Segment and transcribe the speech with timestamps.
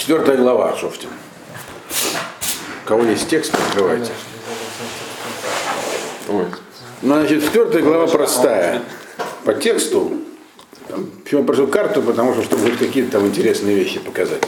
[0.00, 1.10] Четвертая глава, Шофтин.
[2.84, 4.10] У кого есть текст, открывайте.
[6.26, 6.46] Ой.
[7.02, 8.82] Ну, значит, четвертая глава простая.
[9.44, 10.12] По тексту,
[11.22, 14.42] почему я прошу карту, потому что, чтобы какие-то там интересные вещи показать.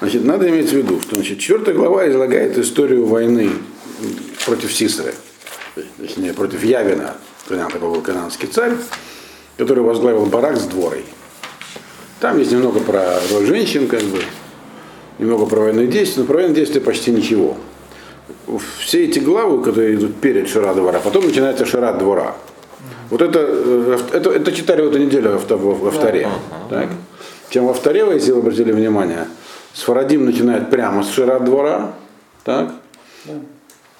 [0.00, 3.50] Значит, надо иметь в виду, что значит, четвертая глава излагает историю войны
[4.46, 5.14] против Сисры,
[5.98, 8.72] точнее, против Явина, когда был канадский царь,
[9.58, 11.04] который возглавил барак с дворой.
[12.20, 14.22] Там есть немного про роль женщин, как бы,
[15.18, 17.56] немного про военные действия, но про военные действия почти ничего.
[18.78, 22.34] Все эти главы, которые идут перед Шира двора, потом начинается Шира двора.
[23.10, 26.28] Вот это, э, это, это читали в эту неделю во, во, во вторе.
[26.70, 26.88] Так?
[27.50, 29.26] Чем во вторе, если вы обратили внимание,
[29.74, 31.94] Сфарадим начинает прямо с Шира двора,
[32.44, 32.72] так?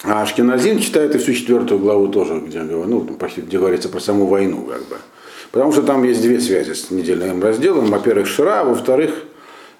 [0.05, 4.27] А Ашкиназим читает и всю четвертую главу тоже, где, ну, почти, где говорится про саму
[4.27, 4.97] войну, как бы.
[5.52, 7.87] Потому что там есть две связи с недельным разделом.
[7.87, 9.10] Во-первых, Шира, во-вторых,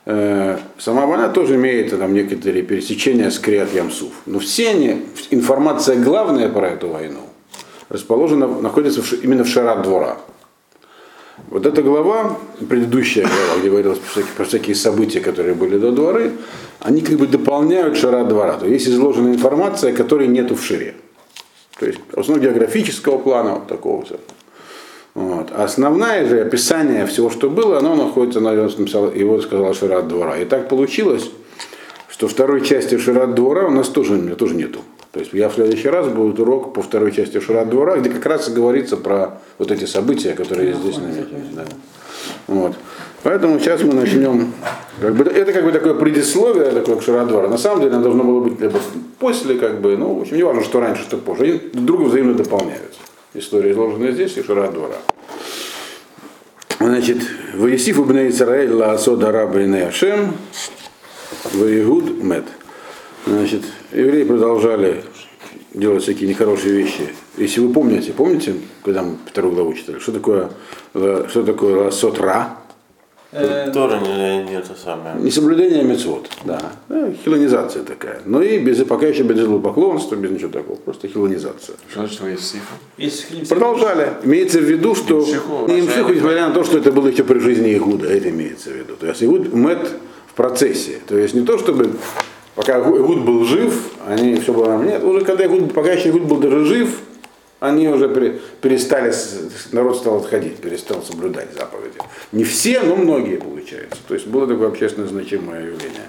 [0.05, 4.13] сама война тоже имеет там некоторые пересечения с Криат Ямсуф.
[4.27, 7.21] Но все они, информация главная про эту войну
[7.93, 10.17] расположена, находится в, именно в Шарат двора.
[11.49, 15.93] Вот эта глава, предыдущая глава, где говорилось про всякие, про всякие события, которые были до
[15.93, 16.33] дворы,
[16.81, 18.55] они как бы дополняют Шарат двора.
[18.55, 20.95] То есть изложена информация, которой нету в Шире.
[21.79, 24.19] То есть основного географического плана вот такого все.
[25.15, 25.51] Вот.
[25.53, 30.39] А основное же описание всего, что было, оно находится на его сказал Шират двора.
[30.39, 31.31] И так получилось,
[32.09, 34.81] что второй части Шират двора у нас тоже, тоже нету.
[35.13, 38.25] То есть я в следующий раз будет урок по второй части Шират двора, где как
[38.25, 41.51] раз и говорится про вот эти события, которые здесь наметились.
[41.55, 41.65] Да.
[42.47, 42.75] Вот.
[43.23, 44.53] Поэтому сейчас мы начнем.
[45.01, 47.49] Как бы, это как бы такое предисловие такое к Шират двора.
[47.49, 48.79] На самом деле оно должно было быть либо
[49.19, 51.45] после, как бы, ну, в общем, не важно, что раньше, что позже.
[51.45, 53.01] Они друг друга взаимно дополняются.
[53.35, 54.97] История изложена здесь и Шират двора.
[56.79, 57.19] Значит,
[57.55, 60.35] Ваесиф убней Исраэль ла асода раба Ашем,
[61.55, 62.45] Ваегуд мед.
[63.25, 65.03] Значит, евреи продолжали
[65.73, 67.09] делать всякие нехорошие вещи.
[67.39, 68.55] Если вы помните, помните,
[68.85, 70.51] когда мы вторую главу читали, что такое,
[70.93, 71.91] что такое
[73.33, 73.73] сотра?
[73.73, 75.17] Тоже не, не это самое.
[75.19, 76.61] Несоблюдение мецвод, да.
[76.89, 77.13] да.
[77.25, 78.21] Хилонизация такая.
[78.25, 80.77] Но и без, пока еще без поклонства, без ничего такого.
[80.77, 81.77] Просто хилонизация.
[81.91, 83.49] Что значит Ваесифа?
[83.49, 84.15] Продолжали.
[84.25, 88.09] Имеется в виду, что Имшиху, несмотря на то, что это было еще при жизни Игуда,
[88.09, 88.95] это имеется в виду.
[88.97, 89.91] То есть Игуд мед
[90.27, 90.99] в процессе.
[91.07, 91.91] То есть не то, чтобы
[92.55, 93.75] пока Игуд был жив,
[94.07, 97.01] они все было нет, уже когда Игуд, пока еще Игуд был даже жив,
[97.63, 98.09] они уже
[98.61, 99.15] перестали,
[99.71, 101.97] народ стал отходить, перестал соблюдать заповеди.
[102.33, 104.01] Не все, но многие, получается.
[104.09, 106.09] То есть было такое общественно значимое явление.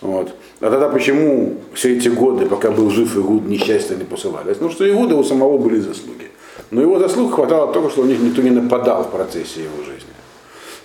[0.00, 0.34] Вот.
[0.60, 4.56] А тогда почему все эти годы, пока был жив Игуд, несчастья не посылались?
[4.60, 6.30] Ну, что Игуда у самого были заслуги.
[6.70, 10.08] Но его заслуг хватало только, что у них никто не нападал в процессе его жизни.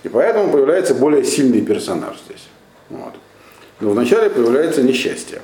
[0.02, 2.46] И поэтому появляется более сильный персонаж здесь.
[2.90, 3.14] Вот.
[3.80, 5.40] Но вначале появляется несчастье.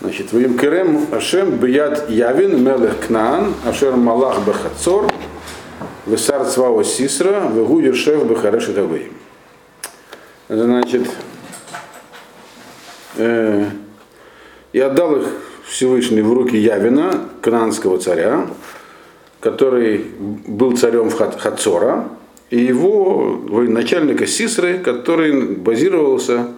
[0.00, 5.12] Значит, Вим Керем Ашем Бият Явин Мелех Кнаан Ашер Малах Бахацор
[6.06, 9.12] Весар Цвао Сисра Вегу Юшев Бахареш Давыим.
[10.48, 11.10] Значит,
[13.16, 13.64] э,
[14.72, 15.26] и отдал их
[15.66, 18.46] Всевышний в руки Явина, кананского царя,
[19.40, 20.06] который
[20.46, 22.08] был царем в Хацора,
[22.50, 26.48] и его военачальника Сисры, который базировался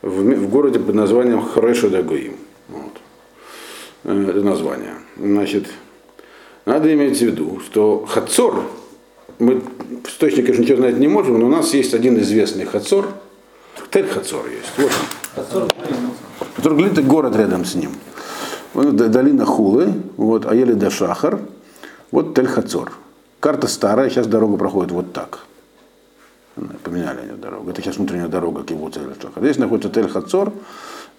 [0.00, 2.45] в, в городе под названием Харешу Дагуим.
[4.04, 4.94] Э, это название.
[5.16, 5.66] Значит,
[6.64, 8.62] надо иметь в виду, что Хацор,
[9.38, 9.62] мы
[10.18, 13.08] точно, конечно, ничего знать не можем, но у нас есть один известный Хацор,
[13.90, 14.90] Тель Хацор есть.
[15.34, 15.70] Вот он.
[16.56, 17.92] Который глит город рядом с ним.
[18.74, 21.40] Долина Хулы, вот, Аели до Шахар,
[22.10, 22.92] вот Тель Хацор.
[23.40, 25.40] Карта старая, сейчас дорога проходит вот так.
[26.82, 27.70] Поменяли они дорогу.
[27.70, 29.42] Это сейчас внутренняя дорога к его Тель Шахар.
[29.42, 30.52] Здесь находится Тель Хацор,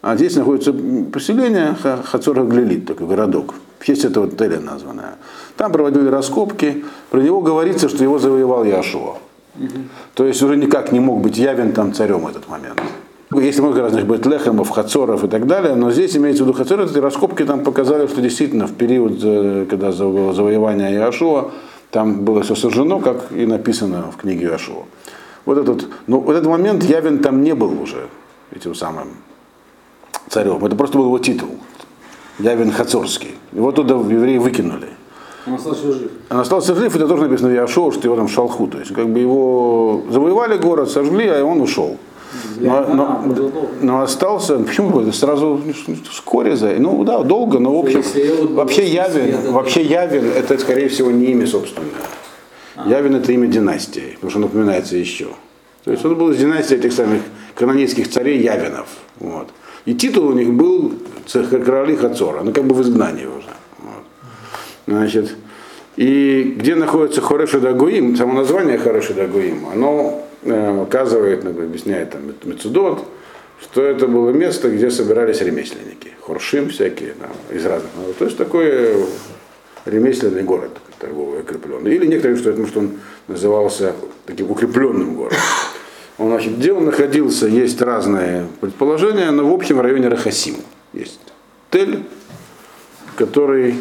[0.01, 0.73] а здесь находится
[1.11, 1.75] поселение
[2.05, 5.15] Хацор Глилит, такой городок, в честь этого отеля названное.
[5.55, 9.17] Там проводили раскопки, про него говорится, что его завоевал Яшуа.
[10.13, 12.81] То есть уже никак не мог быть явен там царем в этот момент.
[13.33, 16.97] Есть много разных Бетлехемов, Хацоров и так далее, но здесь имеется в виду Хацор, эти
[16.97, 21.51] раскопки там показали, что действительно в период, э, когда было завоевание Яшуа,
[21.91, 24.83] там было все сожжено, как и написано в книге Яшуа.
[25.45, 28.07] Вот этот, ну, вот этот момент Явен там не был уже
[28.51, 29.07] этим самым
[30.29, 30.63] царем.
[30.65, 31.49] Это просто был его титул.
[32.39, 33.35] Явин Хацорский.
[33.51, 34.89] Его туда евреи выкинули.
[35.47, 36.11] Он остался жив.
[36.29, 38.67] Он остался жив, это тоже написано в Яшоу, что его там шалху.
[38.67, 41.97] То есть как бы его завоевали город, сожгли, а он ушел.
[42.57, 43.23] Но, но,
[43.81, 45.61] но остался, почему сразу
[46.09, 48.03] вскоре за, ну да, долго, но в общем,
[48.53, 51.89] вообще Явин, вообще Явин это скорее всего не имя собственное.
[52.85, 55.27] Явин это имя династии, потому что он упоминается еще.
[55.85, 57.21] То есть он был из династии этих самых
[57.55, 58.87] канонейских царей Явинов.
[59.19, 59.47] Вот.
[59.87, 60.93] И титул у них был
[61.65, 63.47] короли Хацора, ну как бы в изгнании уже.
[63.79, 64.03] Вот.
[64.85, 65.33] Значит,
[65.95, 73.05] и где находится Хореши Дагуим, само название Хореши Дагуим, оно э, указывает, объясняет там Мецудот,
[73.61, 78.17] что это было место, где собирались ремесленники, хоршим всякие, там, из разных народов.
[78.17, 78.93] То есть такой
[79.85, 81.95] ремесленный город, торговый укрепленный.
[81.95, 82.99] Или некоторые что это, что он
[83.29, 83.93] назывался
[84.25, 85.39] таким укрепленным городом.
[86.17, 90.55] Он, значит, где он находился, есть разные предположения, но в общем в районе Рахасим
[90.93, 91.19] есть
[91.69, 92.03] Тель,
[93.15, 93.75] который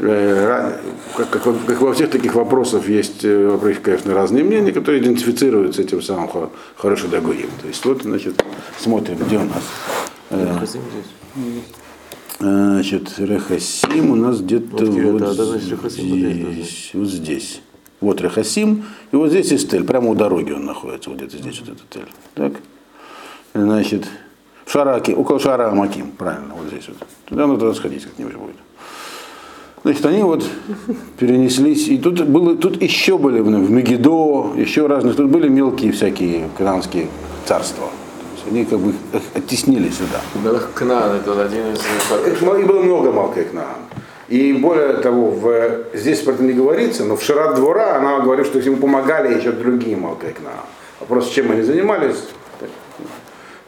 [0.00, 0.72] Э,
[1.16, 5.82] как, как, как во всех таких вопросах есть э, вопросы, конечно, разные мнения, которые идентифицируются
[5.82, 7.48] этим самым хорошо догоим.
[7.60, 8.42] То есть вот, значит,
[8.78, 9.62] смотрим, где у нас.
[10.30, 10.66] Э,
[12.40, 17.60] значит, Рехасим у нас где-то вот, вот здесь, вот здесь.
[18.04, 21.60] Вот Рехасим, и вот здесь есть Тель, прямо у дороги он находится, вот где-то здесь
[21.60, 22.08] вот этот Тель.
[22.34, 22.52] Так,
[23.54, 24.06] значит,
[24.66, 26.98] в Шараке, около Шара Маким, правильно, вот здесь вот.
[27.24, 28.56] Туда надо сходить как-нибудь будет.
[29.84, 30.44] Значит, они вот
[31.18, 36.48] перенеслись, и тут, было, тут еще были в Мегидо, еще разных, тут были мелкие всякие
[36.58, 37.08] кананские
[37.46, 37.88] царства.
[38.50, 38.92] Они как бы
[39.34, 40.20] оттеснили сюда.
[40.74, 41.80] Кнаан это один из...
[42.26, 43.76] Их было много Малкой Кнаан.
[44.28, 48.46] И более того, в, здесь про это не говорится, но в Шират двора она говорит,
[48.46, 50.64] что ему помогали еще другие Малкой Кнаан.
[51.00, 52.16] Вопрос, чем они занимались,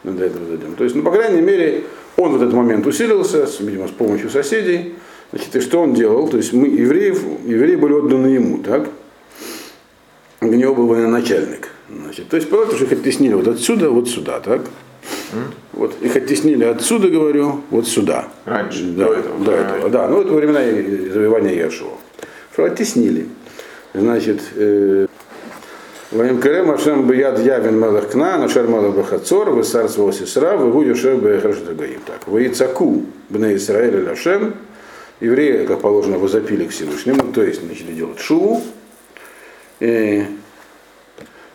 [0.03, 0.75] мы до этого дойдем.
[0.75, 1.83] То есть, ну, по крайней мере,
[2.15, 4.95] он в этот момент усилился, видимо, с помощью соседей.
[5.31, 6.27] Значит, и что он делал?
[6.29, 8.89] То есть мы, евреев, евреи были отданы ему, так?
[10.41, 11.69] У него был военачальник.
[11.89, 14.61] Значит, то есть потому что их оттеснили вот отсюда, вот сюда, так?
[15.73, 18.27] Вот их оттеснили отсюда, говорю, вот сюда.
[18.45, 19.45] Раньше, да, до этого.
[19.45, 20.07] До этого, да.
[20.07, 20.59] Ну, это времена
[21.13, 21.91] завоевания Яшуа.
[22.53, 23.27] Что оттеснили.
[23.93, 25.07] Значит, э,
[26.11, 31.21] Ваим Карем Ашем Бияд Явин Мелах Кна, Нашер Мелах Бахацор, Высар Свол Сесра, Вегу Юшев
[31.21, 31.99] Бехаш Дагаим.
[32.05, 34.55] Так, Ваицаку Бне Исраэль Лашем,
[35.19, 38.63] евреи, как положено, возопили к Всевышнему, то есть начали делать шуву.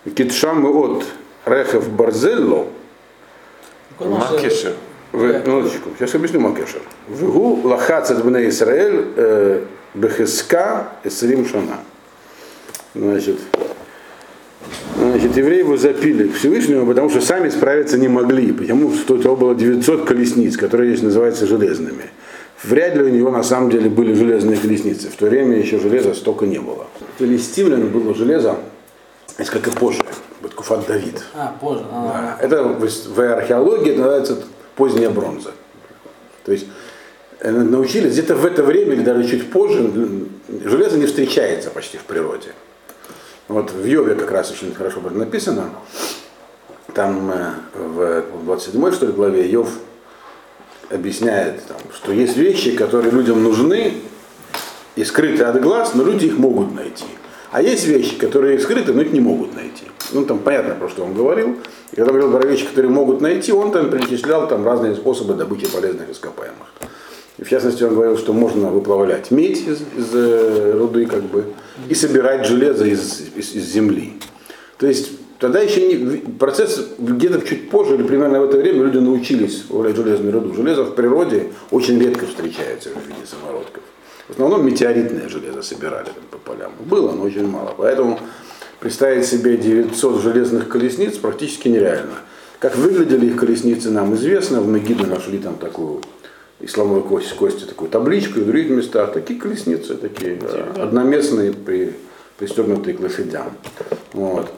[0.04, 1.06] Китшам от
[1.46, 2.68] Рехев Барзелло.
[4.04, 4.72] Макешер.
[5.12, 6.80] Минуточку, сейчас объясню Макешер.
[7.08, 9.62] Вгу лахацет бне Исраэль э,
[9.94, 11.78] бехеска эсрим шана.
[12.94, 13.38] Значит,
[14.98, 19.18] значит, евреи его запили к Всевышнему, потому что сами справиться не могли, потому что у
[19.18, 22.10] того было 900 колесниц, которые здесь называются железными.
[22.62, 25.08] Вряд ли у него на самом деле были железные колесницы.
[25.08, 26.86] В то время еще железа столько не было.
[27.18, 28.56] Филистимлян было железо
[29.38, 30.04] несколько позже,
[30.42, 31.22] Баткуфат Давид.
[31.34, 31.84] А, позже.
[31.90, 32.44] А, да.
[32.44, 34.42] Это в, археологии называется
[34.76, 35.52] поздняя бронза.
[36.44, 36.66] То есть
[37.40, 39.90] э, научились где-то в это время или даже чуть позже
[40.64, 42.48] железо не встречается почти в природе.
[43.48, 45.70] Вот в Йове как раз очень хорошо написано.
[46.94, 49.68] Там э, в 27 что ли главе Йов
[50.90, 53.94] объясняет, там, что есть вещи, которые людям нужны
[54.96, 57.04] и скрыты от глаз, но люди их могут найти.
[57.52, 59.84] А есть вещи, которые скрыты, но их не могут найти.
[60.12, 61.56] Ну, там понятно, про что он говорил.
[61.92, 65.66] И когда говорил про вещи, которые могут найти, он там перечислял там разные способы добычи
[65.70, 66.72] полезных ископаемых.
[67.38, 71.44] И в частности, он говорил, что можно выплавлять медь из, из э, руды, как бы,
[71.88, 74.14] и собирать железо из, из, из земли.
[74.78, 75.12] То есть
[75.42, 79.96] Тогда еще не, процесс где-то чуть позже или примерно в это время люди научились управлять
[79.96, 80.54] железную руду.
[80.54, 83.82] Железо в природе очень редко встречается в виде самородков.
[84.28, 86.72] В основном метеоритное железо собирали там, по полям.
[86.80, 87.74] Было, но очень мало.
[87.76, 88.20] Поэтому
[88.80, 92.14] представить себе 900 железных колесниц практически нереально.
[92.58, 94.60] Как выглядели их колесницы, нам известно.
[94.60, 96.00] В Мегиду нашли там такую
[96.60, 100.38] и слоновой кости, кости такую табличку, и в других местах такие колесницы, такие
[100.76, 101.92] одноместные, при,
[102.38, 103.52] пристегнутые к лошадям.
[104.12, 104.48] Вот.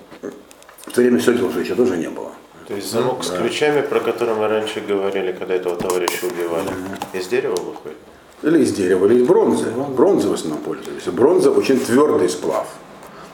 [0.82, 2.32] В то время сёдел уже еще тоже не было.
[2.68, 3.24] То есть замок да.
[3.24, 7.96] с ключами, про который мы раньше говорили, когда этого товарища убивали, mm из дерева выходит?
[8.42, 9.66] Или из дерева, или из бронзы.
[9.96, 11.06] Бронзы в основном пользовались.
[11.06, 12.66] Бронза очень твердый сплав.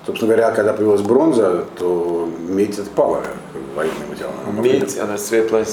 [0.07, 3.23] Собственно говоря, когда появилась бронза, то медь отпала
[3.77, 4.63] военным материалом.
[4.63, 5.67] Медь, она светлая,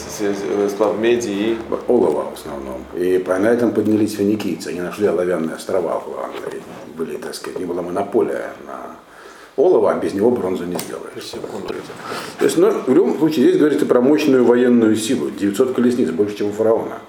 [0.69, 1.57] сплав меди и...
[1.87, 2.83] Олова в основном.
[2.95, 4.69] И на этом поднялись финикийцы.
[4.69, 6.61] Они нашли оловянные острова в Англии.
[6.97, 8.97] Были, так сказать, не была монополия на
[9.55, 11.31] олова, а без него бронзу не сделаешь.
[12.39, 15.31] То есть, ну, в любом случае, здесь говорится про мощную военную силу.
[15.31, 16.99] 900 колесниц, больше, чем у фараона.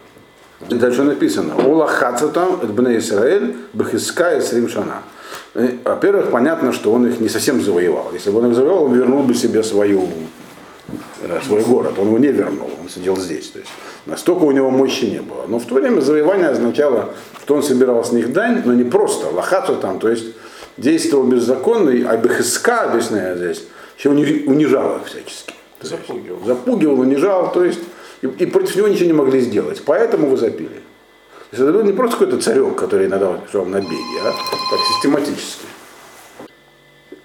[0.60, 5.02] Дальше написано, Ола Хацатам, Бне Исраэль, Бахиска и Сримшана.
[5.54, 8.10] Во-первых, понятно, что он их не совсем завоевал.
[8.12, 10.08] Если бы он их завоевал, он вернул бы себе свою,
[11.22, 11.94] э, свой город.
[11.98, 13.48] Он его не вернул, он сидел здесь.
[13.50, 13.70] То есть
[14.06, 15.46] настолько у него мощи не было.
[15.46, 17.10] Но в то время завоевание означало,
[17.42, 20.26] что он собирал с них дань, но не просто, лохацу там, то есть
[20.76, 23.64] действовал беззаконно, а БХСК, объясняю здесь,
[23.96, 25.54] еще унижал их всячески.
[25.80, 26.44] Запугивал.
[26.44, 27.80] запугивал, унижал, то есть
[28.22, 29.82] и, против него ничего не могли сделать.
[29.84, 30.80] Поэтому вы запили.
[31.50, 34.80] То есть это был не просто какой-то царек, который иногда шел на беги, а так
[34.94, 35.66] систематически.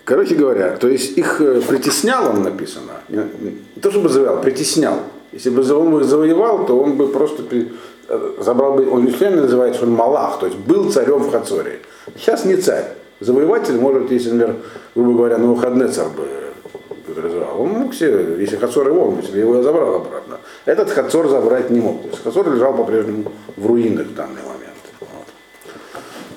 [0.06, 5.00] Короче говоря, то есть их э, притеснял он написано, не, то чтобы завоевал, притеснял.
[5.32, 9.76] Если бы он их завоевал, то он бы просто э, забрал бы, он не называет,
[9.76, 11.80] что он Малах, то есть был царем в Хацоре.
[12.18, 12.86] Сейчас не царь.
[13.20, 14.58] Завоеватель может, если, например,
[14.94, 17.62] грубо говоря, на выходные царь бы э, развивал.
[17.62, 20.23] Он мог себе, если Хацор его, он бы себе его забрал обратно.
[20.66, 22.04] Этот Хацор забрать не мог.
[22.04, 24.78] То есть Хацор лежал по-прежнему в руинах в данный момент.
[25.00, 25.28] Вот.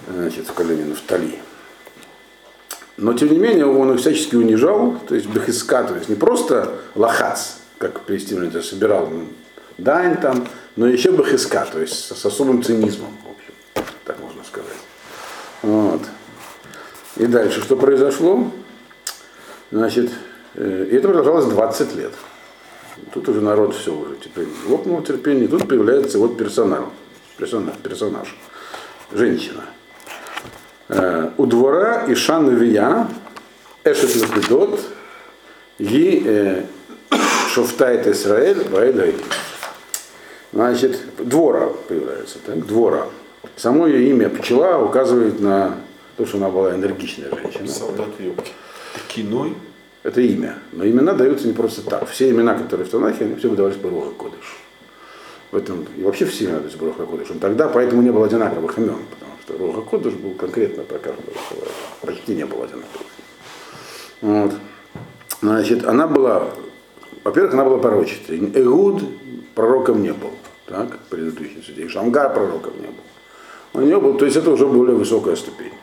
[0.08, 1.38] Значит, в колене Нафтали.
[2.96, 6.76] Но тем не менее он их всячески унижал, то есть Бехиска, то есть не просто
[6.94, 9.10] лахац, как Палестина это собирал
[9.76, 14.42] дань там, но еще Бехиска, то есть с, с особым цинизмом, в общем, так можно
[14.44, 14.78] сказать.
[15.62, 16.00] Вот.
[17.16, 18.50] И дальше, что произошло?
[19.70, 20.10] Значит,
[20.54, 22.12] э, и это продолжалось 20 лет.
[23.12, 26.84] Тут уже народ все уже теперь лопнул терпение, и тут появляется вот персонаж,
[27.38, 28.36] персонаж, персонаж
[29.12, 29.64] женщина.
[30.88, 33.08] Э, у двора Иша Навия,
[33.84, 34.80] Эшет Лапидот,
[35.78, 36.64] Ги э,
[37.50, 39.14] Шофтайт Исраэль, Ваэдай.
[40.52, 42.66] Значит, Двора появляется, так?
[42.66, 43.06] Двора.
[43.56, 45.76] Само ее имя пчела указывает на
[46.16, 47.68] то, что она была энергичная женщина.
[47.68, 48.52] Солдат в юбке.
[50.06, 50.54] Это имя.
[50.70, 52.08] Но имена даются не просто так.
[52.08, 54.56] Все имена, которые в Танахе, они все выдавались по Руха Кодыш.
[55.50, 57.26] В этом, и вообще все имена даются по Руха Кодыш.
[57.40, 61.74] Тогда поэтому не было одинаковых имен, потому что Руха Кодыш был конкретно про каждого человека.
[62.02, 63.06] Почти не было одинаковых.
[64.20, 64.52] Вот.
[65.42, 66.50] Значит, она была,
[67.24, 68.38] во-первых, она была пророчицей.
[68.38, 69.02] Эгуд
[69.56, 70.30] пророком не был,
[70.66, 71.88] так, предыдущий судей.
[71.88, 73.02] Шамгар пророком не был.
[73.72, 75.74] У нее был, то есть это уже более высокая ступень.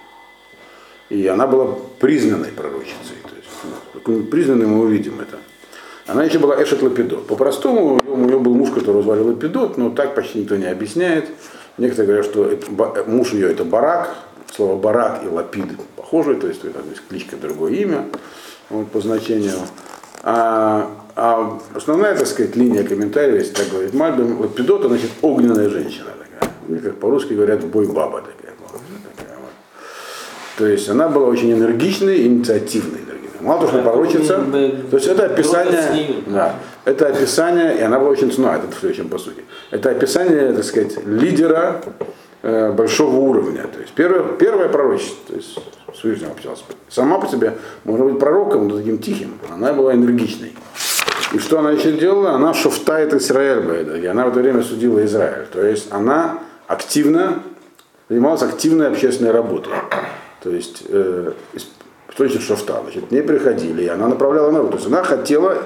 [1.10, 3.18] И она была признанной пророчицей.
[4.03, 5.38] Признанной мы увидим это.
[6.05, 7.27] Она еще была Эшет Лапидот.
[7.27, 11.29] По-простому, у нее был муж, который звали Лапидот, но так почти никто не объясняет.
[11.77, 14.15] Некоторые говорят, что муж ее это Барак.
[14.53, 18.05] Слово Барак и Лапид похожи, то есть то есть кличка, другое имя
[18.69, 19.53] вот, по значению.
[20.22, 25.69] А, а основная, так сказать, линия комментариев, если так говорит Мальбим, Лапидот, это значит огненная
[25.69, 26.51] женщина такая.
[26.67, 28.43] Или как по-русски говорят, бой баба такая.
[30.57, 33.02] То есть она была очень энергичной, инициативной.
[33.44, 38.00] Мало того, что Да, пророчица, ну, то есть это описание, да, это описание, и она
[38.00, 39.44] была очень ценна, это в следующем по сути.
[39.70, 41.82] Это описание, так сказать, лидера
[42.42, 43.64] э, большого уровня.
[43.64, 45.60] То есть первое, первое пророчество, то есть
[45.94, 46.64] с Всевышним общался.
[46.90, 49.38] Сама по себе может быть пророком, но таким тихим.
[49.54, 50.54] Она была энергичной.
[51.34, 52.32] И что она еще делала?
[52.32, 55.48] Она шофтает Израиль, и она в это время судила Израиль.
[55.52, 57.44] То есть она активно
[58.08, 59.74] занималась активной общественной работой.
[60.42, 61.34] То есть, э,
[62.13, 62.79] что значит шофта?
[62.84, 64.72] Значит, к ней приходили, и она направляла народ.
[64.72, 65.63] То есть она хотела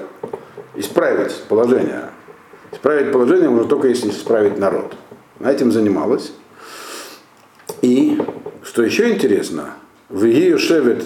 [0.74, 2.04] исправить положение.
[2.72, 4.94] Исправить положение можно только если исправить народ.
[5.40, 6.32] Она этим занималась.
[7.82, 8.18] И,
[8.62, 9.74] что еще интересно,
[10.08, 11.04] в ее шевет,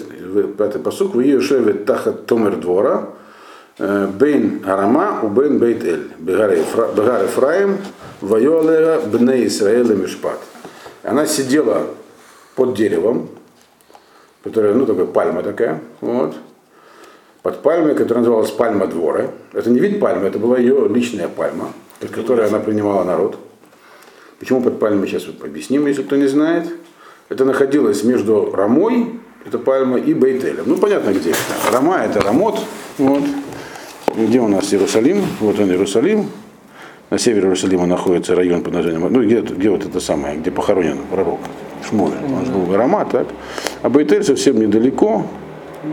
[0.57, 3.09] пятый посук, в ее шевет тахат томер двора,
[3.79, 7.79] э, бейн арама у бейн бейт эль, бегар Ефраим,
[8.21, 10.39] вайолега бне Исраэля мишпат.
[11.03, 11.87] Она сидела
[12.55, 13.27] под деревом,
[14.43, 16.35] которая, ну, такая пальма такая, вот,
[17.41, 19.27] под пальмой, которая называлась пальма двора.
[19.53, 21.69] Это не вид пальмы, это была ее личная пальма,
[21.99, 23.37] под которой она принимала народ.
[24.39, 26.67] Почему под пальмой, сейчас вот объясним, если кто не знает.
[27.29, 30.63] Это находилось между Рамой, это пальма, и Бейтелем.
[30.65, 31.71] Ну, понятно, где это.
[31.71, 32.59] Рама– это Рамот.
[32.97, 33.23] Вот.
[34.15, 35.23] Где у нас Иерусалим?
[35.39, 36.29] Вот он, Иерусалим.
[37.09, 40.99] На севере Иерусалима находится район под названием, ну, где, где вот это самое, где похоронен
[41.11, 41.39] пророк
[41.87, 42.13] Шмуэль.
[42.25, 43.27] Он же был Рама, так?
[43.83, 45.25] А Бейтель совсем недалеко.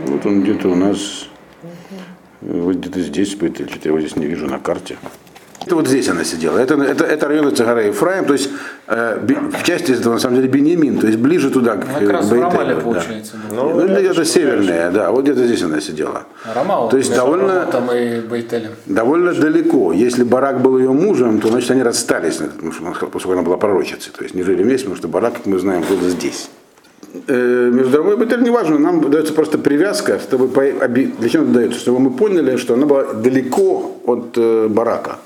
[0.07, 1.27] Вот он где-то у нас,
[2.41, 3.67] вот где-то здесь Бейтель.
[3.69, 4.97] Что-то я его здесь не вижу на карте.
[5.65, 6.57] Это вот здесь она сидела.
[6.57, 8.49] Это, это, это район Цагара Ефраим, то есть
[8.87, 12.09] э, би- в части этого на самом деле Бенемин, то есть ближе туда, к Как
[12.09, 12.81] раз в Бейтелю, Рамале да.
[12.81, 13.33] получается.
[13.47, 13.55] да.
[13.57, 16.23] Ну, где-то северная, да, вот где-то здесь она сидела.
[16.55, 18.71] Рамал, То есть довольно- Рамотом и Бейтелем.
[18.87, 19.93] Довольно далеко.
[19.93, 24.11] Если Барак был ее мужем, то значит они расстались, потому что, поскольку она была пророчицей.
[24.17, 26.49] То есть не жили вместе, потому что Барак, как мы знаем, был здесь.
[27.27, 31.51] Э, Между Рамой и Бетель не важно, нам дается просто привязка, чтобы для чего это
[31.51, 35.19] дается, чтобы мы поняли, что она была далеко от э, Барака.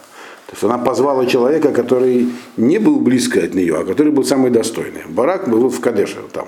[0.48, 4.51] То есть она позвала человека, который не был близко от нее, а который был самый
[4.51, 5.04] достойный.
[5.08, 6.48] Барак был в Кадеше, там.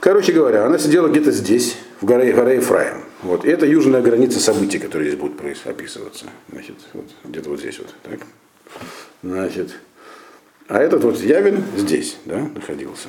[0.00, 3.02] Короче говоря, она сидела где-то здесь, в горе, горе Ефраим.
[3.22, 3.44] Вот.
[3.44, 6.26] И это южная граница событий, которые здесь будут описываться.
[6.52, 7.92] Значит, вот, где-то вот здесь вот.
[8.04, 8.20] Так.
[9.24, 9.74] Значит,
[10.68, 13.08] а этот вот Явин здесь, да, находился.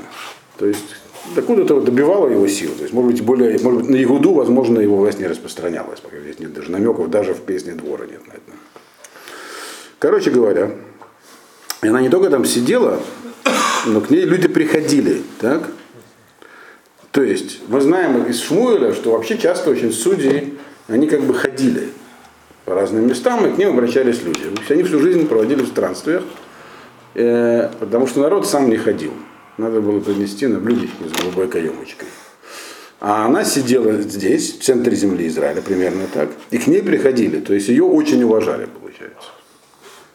[0.57, 0.95] То есть
[1.35, 2.71] Откуда-то вот добивало его сил.
[2.75, 6.17] То есть, может быть, более, может быть, на Игуду, возможно, его власть не распространялась, пока
[6.19, 8.57] здесь нет даже намеков, даже в песне двора нет на это.
[9.99, 10.71] Короче говоря,
[11.81, 12.99] она не только там сидела,
[13.85, 15.69] но к ней люди приходили, так?
[17.11, 21.89] То есть, мы знаем из Шмуэля, что вообще часто очень судьи, они как бы ходили
[22.65, 24.41] по разным местам, и к ним обращались люди.
[24.69, 26.23] Они всю жизнь проводили в странствиях,
[27.19, 29.13] э, потому что народ сам не ходил.
[29.57, 32.07] Надо было принести на блюдечке с голубой каемочкой.
[33.01, 37.53] А она сидела здесь, в центре земли Израиля, примерно так, и к ней приходили, то
[37.53, 39.29] есть ее очень уважали, получается.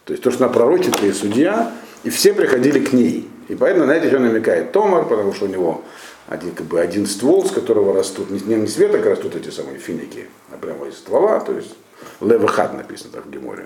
[0.04, 3.28] То есть то, что она пророчица и судья, и все приходили к ней.
[3.48, 5.82] И поэтому на это еще намекает Томар, потому что у него
[6.28, 10.26] один, как бы, один ствол, с которого растут, не, не веток растут эти самые финики,
[10.50, 11.74] а прямо из ствола, то есть
[12.20, 13.64] Левахад написано так в Геморе.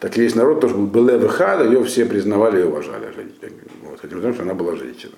[0.00, 3.12] Так весь народ тоже был Белевахад, ее все признавали и уважали,
[3.82, 5.14] вот, хотя потому что она была женщина.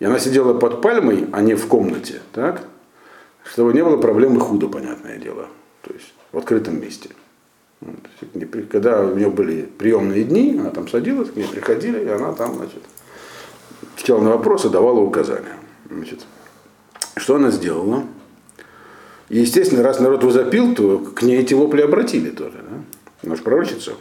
[0.00, 2.62] И она сидела под пальмой, а не в комнате, так?
[3.44, 5.46] Чтобы не было проблемы худо, понятное дело.
[5.82, 7.10] То есть в открытом месте.
[8.70, 12.56] Когда у нее были приемные дни, она там садилась, к ней приходили, и она там,
[12.56, 12.82] значит,
[13.94, 15.56] отвечала на вопросы, давала указания.
[15.88, 16.26] Значит,
[17.16, 18.04] что она сделала?
[19.28, 22.58] И, естественно, раз народ возопил, то к ней эти вопли обратили тоже.
[22.68, 22.76] Да?
[23.24, 23.92] Она же пророчица.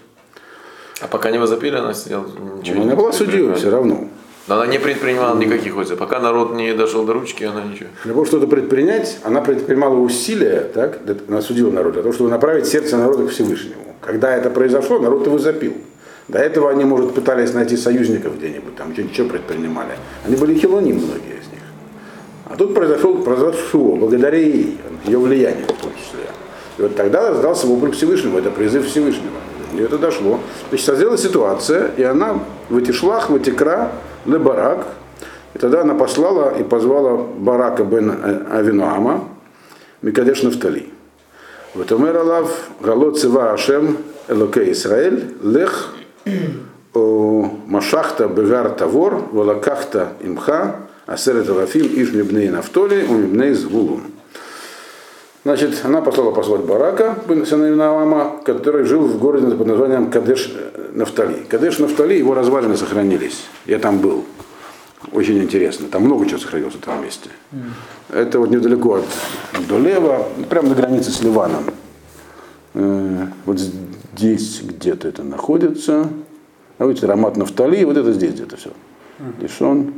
[1.01, 2.25] А пока не возопили, она сидела
[2.59, 4.09] ничего Она была судьей все равно.
[4.47, 5.97] Но она не предпринимала никаких усилий.
[5.97, 7.89] Пока народ не дошел до ручки, она ничего.
[8.03, 12.29] Для того, чтобы что-то предпринять, она предпринимала усилия, так, она судила народ, для того, чтобы
[12.29, 13.95] направить сердце народа к Всевышнему.
[14.01, 15.73] Когда это произошло, народ его запил.
[16.29, 19.93] До этого они, может, пытались найти союзников где-нибудь, там что-нибудь предпринимали.
[20.25, 21.63] Они были хилоним, многие из них.
[22.45, 26.23] А тут произошел, произошло, благодаря ей, ее влиянию в том числе.
[26.77, 29.37] И вот тогда раздался вопль Всевышнему, это призыв Всевышнего.
[29.73, 30.39] И это дошло.
[30.69, 33.91] Значит, созрела ситуация, и она в эти шлах, в эти кра,
[34.25, 34.87] ле барак.
[35.53, 38.13] И тогда она послала и позвала Барака бен
[38.51, 39.27] Авинуама,
[40.01, 40.89] Микадеш Нафтали.
[41.73, 45.93] Вот умер Алав, Галот Цива Ашем, Элоке Исраэль, Лех,
[46.93, 54.03] Машахта Бегар Тавор, Волакахта Имха, Асерет Алафим, Иш Мибней Нафтоли, Умибней Звулун.
[55.47, 60.53] Значит, она послала позвать Барака, сына Навама, который жил в городе под названием Кадеш
[60.91, 61.45] Нафтали.
[61.47, 63.45] Кадеш Нафтали, его развалины сохранились.
[63.65, 64.25] Я там был.
[65.13, 65.87] Очень интересно.
[65.87, 67.29] Там много чего сохранилось в этом месте.
[67.53, 67.59] Mm.
[68.09, 69.05] Это вот недалеко от
[69.69, 71.63] Долева, прямо на границе с Ливаном.
[72.73, 76.09] Э, вот здесь где-то это находится.
[76.77, 78.71] А вот Рамат Нафтали, вот это здесь где-то все.
[79.39, 79.93] Дишон.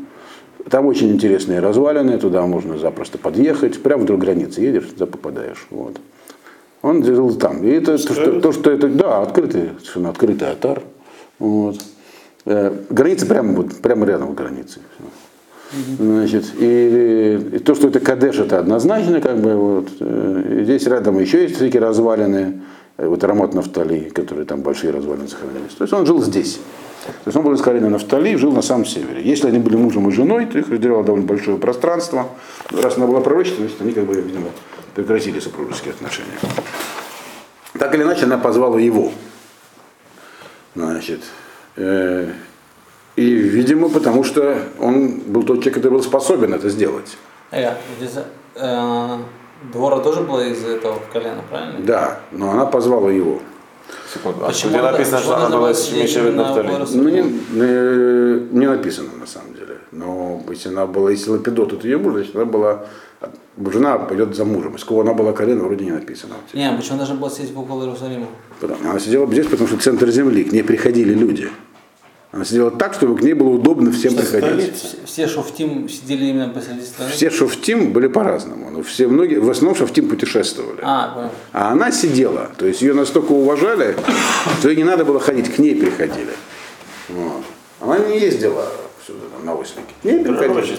[0.69, 5.65] Там очень интересные развалины, туда можно запросто подъехать, прямо вдоль границы едешь, туда попадаешь.
[5.69, 5.99] Вот.
[6.81, 7.63] Он жил там.
[7.63, 10.83] И это то что, то, что это, да, открытый, совершенно открытый атар.
[11.39, 11.77] Вот.
[12.45, 14.81] Э, граница прямо, вот, прямо рядом с границей.
[15.99, 19.89] Значит, и, и то, что это Кадеш, это однозначно, как бы вот.
[19.99, 22.61] Э, здесь рядом еще есть всякие развалины,
[22.97, 25.73] э, вот Рамот Нафтали, которые там большие развалины сохранились.
[25.77, 26.59] То есть он жил здесь.
[27.05, 29.21] То есть он был из колена Нафтали, жил на самом севере.
[29.23, 32.27] Если они были мужем и женой, то их разделяло довольно большое пространство.
[32.71, 34.49] Раз она была пророчественной, значит, они, как бы, видимо,
[34.95, 36.37] прекратили супружеские отношения.
[37.77, 39.11] Так или иначе, она позвала его.
[40.75, 41.21] Значит,
[41.77, 42.31] э,
[43.15, 47.17] и, видимо, потому что он был тот человек, который был способен это сделать.
[47.51, 47.73] Э,
[48.55, 49.17] э,
[49.73, 51.79] Двора тоже была из этого колена, правильно?
[51.79, 53.39] Да, но она позвала его.
[54.13, 54.43] Секунду.
[54.43, 56.71] А Почему где написано, что она была с Мишевит Нафтали?
[56.93, 59.77] Ну, не, не, не написано на самом деле.
[59.91, 62.85] Но если она была, если Лапидот это ее муж, значит она была
[63.71, 64.75] жена пойдет за мужем.
[64.75, 66.35] Из кого она была колено, вроде не написано.
[66.53, 68.27] Не, почему она должна была сидеть около Иерусалима?
[68.61, 71.49] Она сидела здесь, потому что центр земли, к ней приходили люди.
[72.31, 74.97] Она сидела так, чтобы к ней было удобно всем что приходить.
[75.05, 77.11] Все шофтим сидели именно посреди страны?
[77.11, 78.69] Все шофтим были по-разному.
[78.69, 80.79] Но все, многие, в основном шофтим путешествовали.
[80.83, 82.51] А, а она сидела.
[82.57, 83.95] То есть ее настолько уважали,
[84.59, 86.33] что ей не надо было ходить, к ней приходили.
[87.09, 87.43] Вот.
[87.79, 88.65] Она не ездила
[89.05, 89.93] сюда, там, на ослике.
[89.99, 90.77] К ней приходили.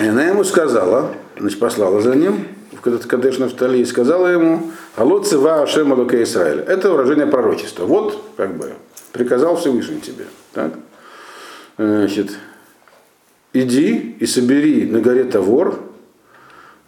[0.00, 5.28] И она ему сказала, значит, послала за ним, в Кадеш Нафтали, и сказала ему, Алот
[5.28, 6.60] Цива Ашем Израиль.
[6.60, 7.84] Это выражение пророчества.
[7.84, 8.72] Вот, как бы,
[9.12, 10.26] приказал Всевышний тебе.
[10.52, 10.74] Так?
[11.76, 12.32] Значит,
[13.52, 15.80] иди и собери на горе Тавор,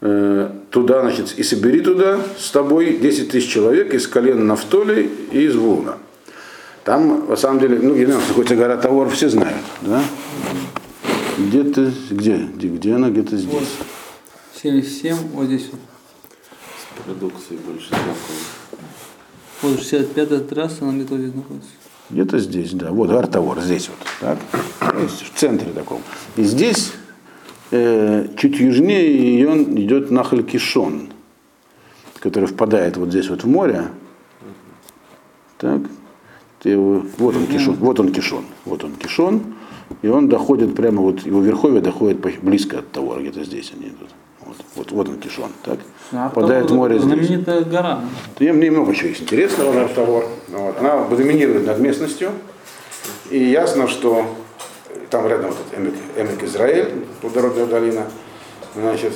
[0.00, 5.44] э, туда, значит, и собери туда с тобой 10 тысяч человек из колен Нафтоли и
[5.44, 5.98] из Вулна.
[6.84, 10.02] Там, на самом деле, ну, где находится гора Тавор, все знают, да?
[11.38, 13.50] Где-то, где, где, где она, где-то здесь.
[13.50, 13.64] Вот.
[14.62, 15.80] 77, вот здесь вот.
[16.76, 18.16] С продукцией больше знакомы.
[19.62, 21.70] Вот 65 трасса, она где-то здесь находится.
[22.12, 22.90] Где-то здесь, да.
[22.90, 23.98] Вот Артавор, здесь вот.
[24.20, 24.38] Так?
[24.80, 26.02] В центре таком.
[26.36, 26.92] И здесь
[27.70, 31.08] э, чуть южнее ее идет Нахаль Кишон,
[32.20, 33.86] который впадает вот здесь вот в море.
[35.56, 35.80] Так.
[36.60, 39.54] Ты вот он Кишон, вот он Кишон, вот он Кишон.
[40.02, 44.10] И он доходит прямо вот, его верховье доходит близко от того, где-то здесь они идут.
[44.44, 45.50] Вот, вот, вот он Кишон.
[45.64, 45.78] Так.
[46.12, 47.06] А Впадает в море здесь.
[47.06, 48.00] Знаменитая гора.
[48.38, 50.26] Там немного чего есть интересного на Тавор.
[50.48, 50.78] Вот.
[50.78, 52.30] Она доминирует над местностью.
[53.30, 54.26] И ясно, что
[55.10, 58.02] там рядом вот этот Эмик, Эмик Израиль, плодородная долина.
[58.74, 59.12] Значит,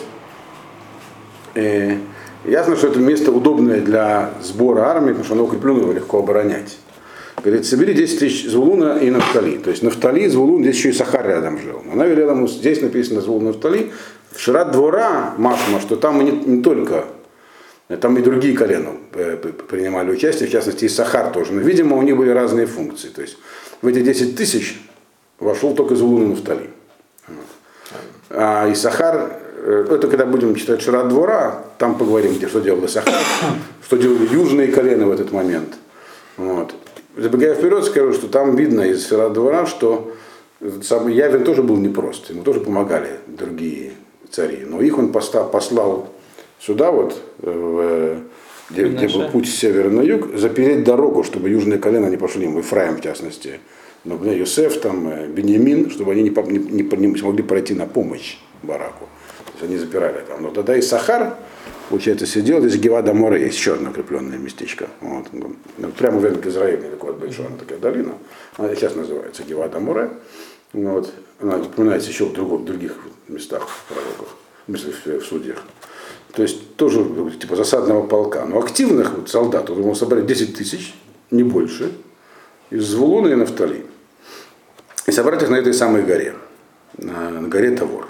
[1.55, 1.97] э,
[2.45, 6.79] ясно, что это место удобное для сбора армии, потому что оно укреплено, его легко оборонять.
[7.43, 9.59] Говорит, собери 10 тысяч Звулуна и Нафтали.
[9.59, 11.83] То есть Нафтали, Звулун, здесь еще и Сахар рядом жил.
[11.93, 13.93] Она велела ему, здесь написано Звулун Нафтали.
[14.33, 17.05] В Шират двора Машма, что там не, не только
[17.89, 21.53] там и другие колена э, принимали участие, в частности и Сахар тоже.
[21.53, 23.09] Но, видимо, у них были разные функции.
[23.09, 23.39] То есть
[23.81, 24.81] в эти 10 тысяч
[25.39, 26.71] вошел только Звулун и Нафтали.
[28.31, 32.89] А и Сахар, э, это когда будем читать Шират двора, там поговорим, где что делал
[32.89, 33.15] Сахар,
[33.85, 35.77] что делали южные колена в этот момент.
[36.37, 36.75] Вот.
[37.17, 40.13] Забегая вперед, скажу, что там видно из двора, что
[40.83, 43.93] самый Явин тоже был непрост, ему тоже помогали другие
[44.31, 44.67] цари.
[44.67, 46.09] Но их он послал
[46.61, 51.49] сюда, вот, э, в, где, где был путь с севера на юг, запереть дорогу, чтобы
[51.49, 53.61] южные колена не пошли, ему, Ефраим в частности,
[54.05, 58.39] но Юсеф, там, э, Беньямин, чтобы они не, не, не, не смогли пройти на помощь
[58.63, 59.09] бараку.
[59.45, 60.43] То есть они запирали там.
[60.43, 61.37] Но тогда и Сахар,
[61.89, 64.89] получается, сидел, здесь Гевада Море есть еще одно укрепленное местечко.
[65.01, 65.27] Вот.
[65.33, 65.57] Ну,
[65.99, 68.15] Прямо в Израиле, недалеко от Большана, такая долина.
[68.57, 70.11] Она сейчас называется Гевада Море.
[70.73, 71.13] Вот.
[71.41, 72.97] Она упоминается еще в, другом- в других
[73.29, 75.63] местах пророков, в в, судьях.
[76.33, 78.45] То есть тоже ну, типа засадного полка.
[78.45, 80.95] Но активных вот, солдат, он мог собрать 10 тысяч,
[81.31, 81.93] не больше,
[82.71, 83.87] из Звулуна и Нафтали.
[85.07, 86.35] И собрать их на этой самой горе,
[86.99, 88.09] на, на горе Тавор.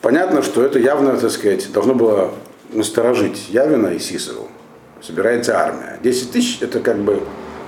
[0.00, 2.32] Понятно, что это явно, так сказать, должно было
[2.72, 4.48] насторожить Явина и Сисову.
[5.02, 5.98] Собирается армия.
[6.02, 7.22] 10 тысяч это как бы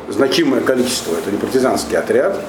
[0.08, 2.40] значимое количество, это не партизанский отряд.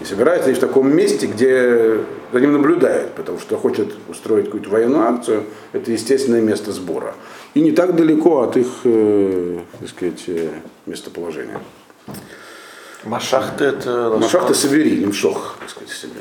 [0.00, 2.00] И собираются они в таком месте, где
[2.32, 7.14] за ним наблюдают, потому что хочет устроить какую-то военную акцию, это естественное место сбора.
[7.54, 10.50] И не так далеко от их, э, так сказать, э,
[10.84, 11.60] местоположения.
[13.04, 14.18] Машахты это...
[14.20, 16.20] Машах ты собери, немшох, так сказать, себе.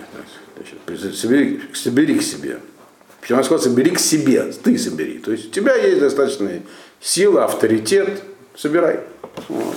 [0.55, 2.59] Значит, собери, собери к себе.
[3.25, 5.17] Причем она сказала, собери к себе, ты собери.
[5.17, 6.61] То есть у тебя есть достаточная
[7.01, 8.21] сила, авторитет,
[8.55, 8.99] собирай.
[9.49, 9.75] Вот.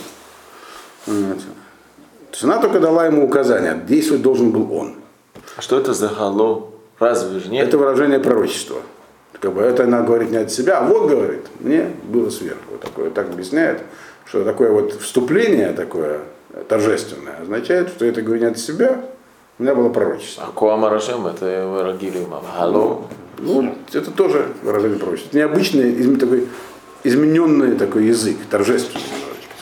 [1.06, 1.38] Вот.
[1.38, 4.96] То есть она только дала ему указание, действовать должен был он.
[5.56, 6.72] А Что это за гало?
[6.98, 7.68] Разве же нет?
[7.68, 8.82] Это выражение пророчества.
[9.40, 12.76] Как бы это она говорит не от себя, а вот говорит, мне было сверху.
[12.78, 13.80] Такое, так объясняет,
[14.26, 16.20] что такое вот вступление такое
[16.68, 19.00] торжественное означает, что это говорит не от себя,
[19.58, 20.44] у меня было пророчество.
[20.46, 23.04] А Куамарашем это вырагили Гало.
[23.38, 25.36] Ну, это тоже выражение пророчества.
[25.36, 26.48] Необычный, такой,
[27.04, 29.04] измененный такой язык, торжественный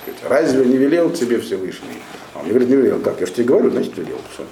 [0.03, 0.23] сказать.
[0.29, 1.99] Разве не велел тебе Всевышний?
[2.35, 3.01] А он мне говорит, не велел.
[3.01, 4.19] Так, я же тебе говорю, значит, велел.
[4.33, 4.45] Все.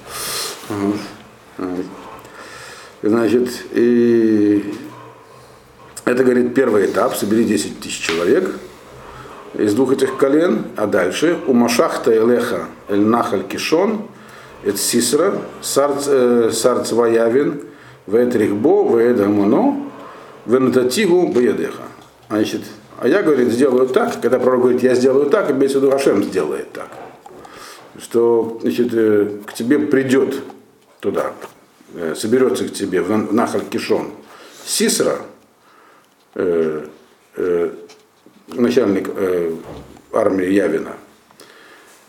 [3.01, 4.73] Значит, и
[6.05, 7.15] это, говорит, первый этап.
[7.15, 8.51] Собери 10 тысяч человек
[9.53, 14.07] из двух этих колен, а дальше у Машахта Элеха Эль Нахаль Кишон,
[14.63, 16.07] Эт Сисра, Сарц
[18.07, 19.89] Вет Рихбо, Вет Амоно,
[20.45, 21.83] Венататигу Баядеха.
[22.29, 22.61] Значит,
[22.99, 26.23] а я, говорит, сделаю так, когда пророк говорит, я сделаю так, имеется в виду Хашем
[26.23, 26.89] сделает так.
[27.99, 30.35] Что, значит, э, к тебе придет
[30.99, 31.33] туда,
[31.93, 34.11] э, соберется к тебе в На- в Нахаль Кишон
[34.65, 35.19] Сисра,
[36.35, 36.85] э,
[37.35, 37.71] э,
[38.47, 39.53] начальник э,
[40.13, 40.93] армии Явина,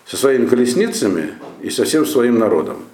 [0.06, 2.84] со своими колесницами и со всем своим народом.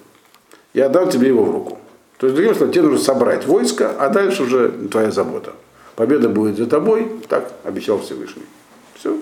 [0.73, 1.79] Я отдам тебе его в руку.
[2.23, 5.51] То есть, другим словом, тебе нужно собрать войско, а дальше уже твоя забота.
[5.97, 8.43] Победа будет за тобой, так обещал Всевышний.
[8.95, 9.17] Все.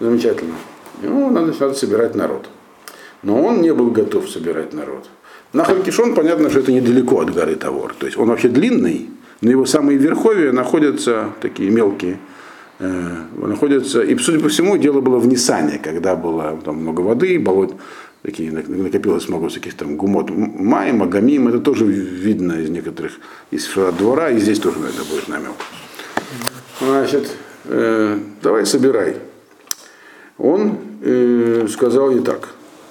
[0.00, 0.54] Замечательно.
[1.02, 2.48] Ему надо, надо собирать народ.
[3.22, 5.10] Но он не был готов собирать народ.
[5.52, 7.92] Нахаль Кишон, понятно, что это недалеко от горы Тавор.
[7.92, 9.10] То есть он вообще длинный,
[9.42, 12.18] но его самые верховья находятся такие мелкие,
[12.78, 17.38] э, находятся, и, судя по всему, дело было в Нисане, когда было там много воды,
[17.38, 17.74] болот,
[18.26, 23.12] такие, нак- накопилось много всяких там гумот, май, магамим, это тоже видно из некоторых,
[23.52, 25.52] из двора, и здесь тоже на это будет намек.
[26.80, 27.30] Значит,
[27.66, 29.16] э, давай собирай.
[30.38, 32.48] Он э, сказал ей так.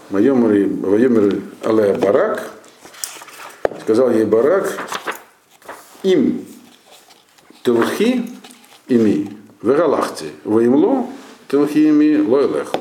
[0.09, 2.51] Вайомер Але Барак,
[3.81, 4.79] сказал ей Барак,
[6.03, 6.45] им
[7.63, 8.31] Телхи
[8.87, 11.07] ими, Вералахти, Ваимло,
[11.49, 12.71] Телхи ими, Лойлех.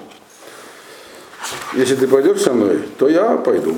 [1.76, 3.74] Если ты пойдешь со мной, то я пойду.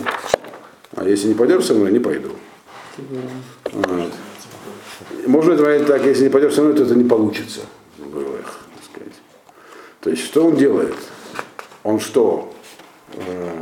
[0.95, 2.31] А если не пойдешь со мной, не пойду.
[3.73, 4.13] Вот.
[5.27, 7.61] Можно говорить так, если не пойдешь со мной, то это не получится.
[7.99, 8.61] Их.
[10.01, 10.95] То есть, что он делает?
[11.83, 12.53] Он что?
[13.15, 13.57] Э,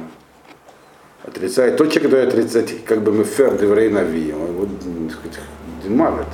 [1.25, 1.77] отрицает.
[1.77, 4.69] Тот человек, который отрицает, как бы мы фер деврей нави, он его,
[5.09, 5.41] так сказать,
[5.83, 6.27] димавит.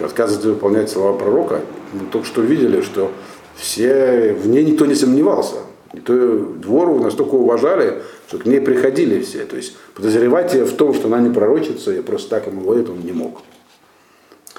[0.00, 1.60] Отказывается выполнять слова пророка.
[1.92, 3.12] Мы только что видели, что
[3.56, 5.56] все, в ней никто не сомневался.
[5.94, 9.44] И то двору настолько уважали, что к ней приходили все.
[9.44, 12.88] То есть подозревать ее в том, что она не пророчится, и просто так ему говорит,
[12.88, 13.40] он не мог.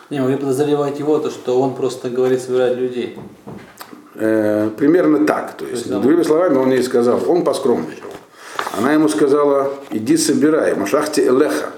[0.09, 3.15] Не, вы подозреваете его, то, что он просто говорит собирать людей.
[4.15, 5.55] Э, примерно так.
[5.55, 8.09] То есть, То есть, другими словами, он ей сказал, он поскромничал.
[8.75, 11.69] Она ему сказала, иди собирай, машахте элеха.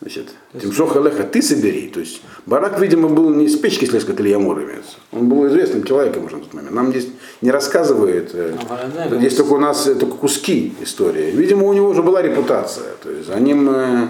[0.00, 1.88] Значит, Тимшох Элеха, ты собери.
[1.88, 4.96] То есть Барак, видимо, был не из печки слез, как Илья Мур имеется.
[5.12, 6.74] Он был известным человеком уже на тот момент.
[6.74, 7.08] Нам здесь
[7.40, 11.30] не рассказывает, э, А, здесь только у нас э, только куски истории.
[11.30, 12.94] Видимо, у него уже была репутация.
[13.02, 14.08] То есть за ним, э,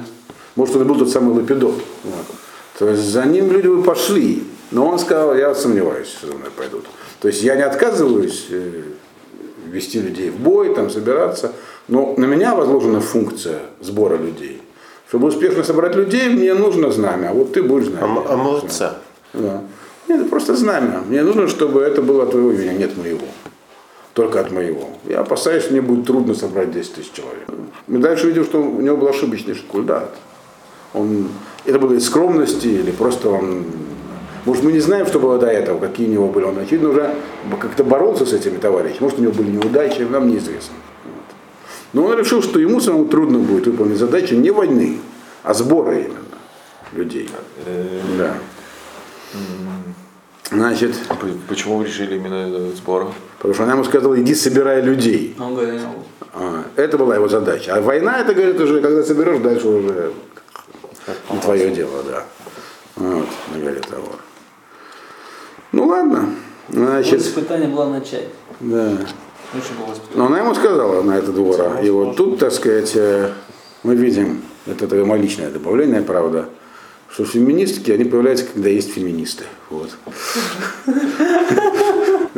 [0.57, 1.75] может, он был тот самый Лапидот.
[2.05, 2.27] Вот.
[2.79, 4.43] То есть за ним люди бы пошли.
[4.71, 6.87] Но он сказал, я сомневаюсь, что за мной пойдут.
[7.21, 8.47] То есть я не отказываюсь
[9.71, 11.53] вести людей в бой, там, собираться,
[11.89, 14.60] но на меня возложена функция сбора людей.
[15.11, 18.21] Чтобы успешно собрать людей, мне нужно знамя, а вот ты будешь А, знамя.
[18.21, 18.99] м- а молодца.
[19.35, 19.61] Да.
[20.07, 21.01] Нет, это просто знамя.
[21.09, 23.27] Мне нужно, чтобы это было от твоего имени, нет моего.
[24.15, 24.89] Только от моего.
[25.09, 27.49] Я опасаюсь, что мне будет трудно собрать 10 тысяч человек.
[27.89, 30.15] Мы дальше видим, что у него был ошибочный шкульдат.
[30.95, 31.29] Он,
[31.65, 33.65] это было из скромности или просто он...
[34.45, 36.45] Может, мы не знаем, что было до этого, какие у него были.
[36.45, 37.15] Он, очевидно, уже
[37.61, 39.03] как-то боролся с этими товарищами.
[39.03, 40.75] Может, у него были неудачи, нам неизвестно.
[41.93, 45.01] Но он решил, что ему самому трудно будет выполнить задачу не войны,
[45.43, 46.19] а сбора именно
[46.93, 47.29] людей.
[48.19, 48.35] Да.
[50.51, 50.97] Значит,
[51.49, 53.13] Почему вы решили именно этот сбор?
[53.39, 55.37] потому что она ему сказала, иди собирай людей.
[55.39, 55.81] Он говорит.
[56.35, 57.75] А, Это была его задача.
[57.77, 60.13] А война, это, говорит, уже, когда соберешь, дальше уже
[61.31, 62.25] не твое дело, да.
[62.97, 64.13] Вот, на горе того.
[65.73, 66.35] Ну ладно.
[66.69, 68.29] Вот Значит, Испытание было начать.
[68.61, 68.99] да.
[70.15, 71.81] Но она ему сказала на это двора.
[71.81, 73.31] И вот тут, так сказать, э,
[73.83, 76.49] мы видим, это такое мое личное добавление, правда,
[77.11, 79.45] что феминистки, они появляются, когда есть феминисты.
[79.69, 79.91] Вот.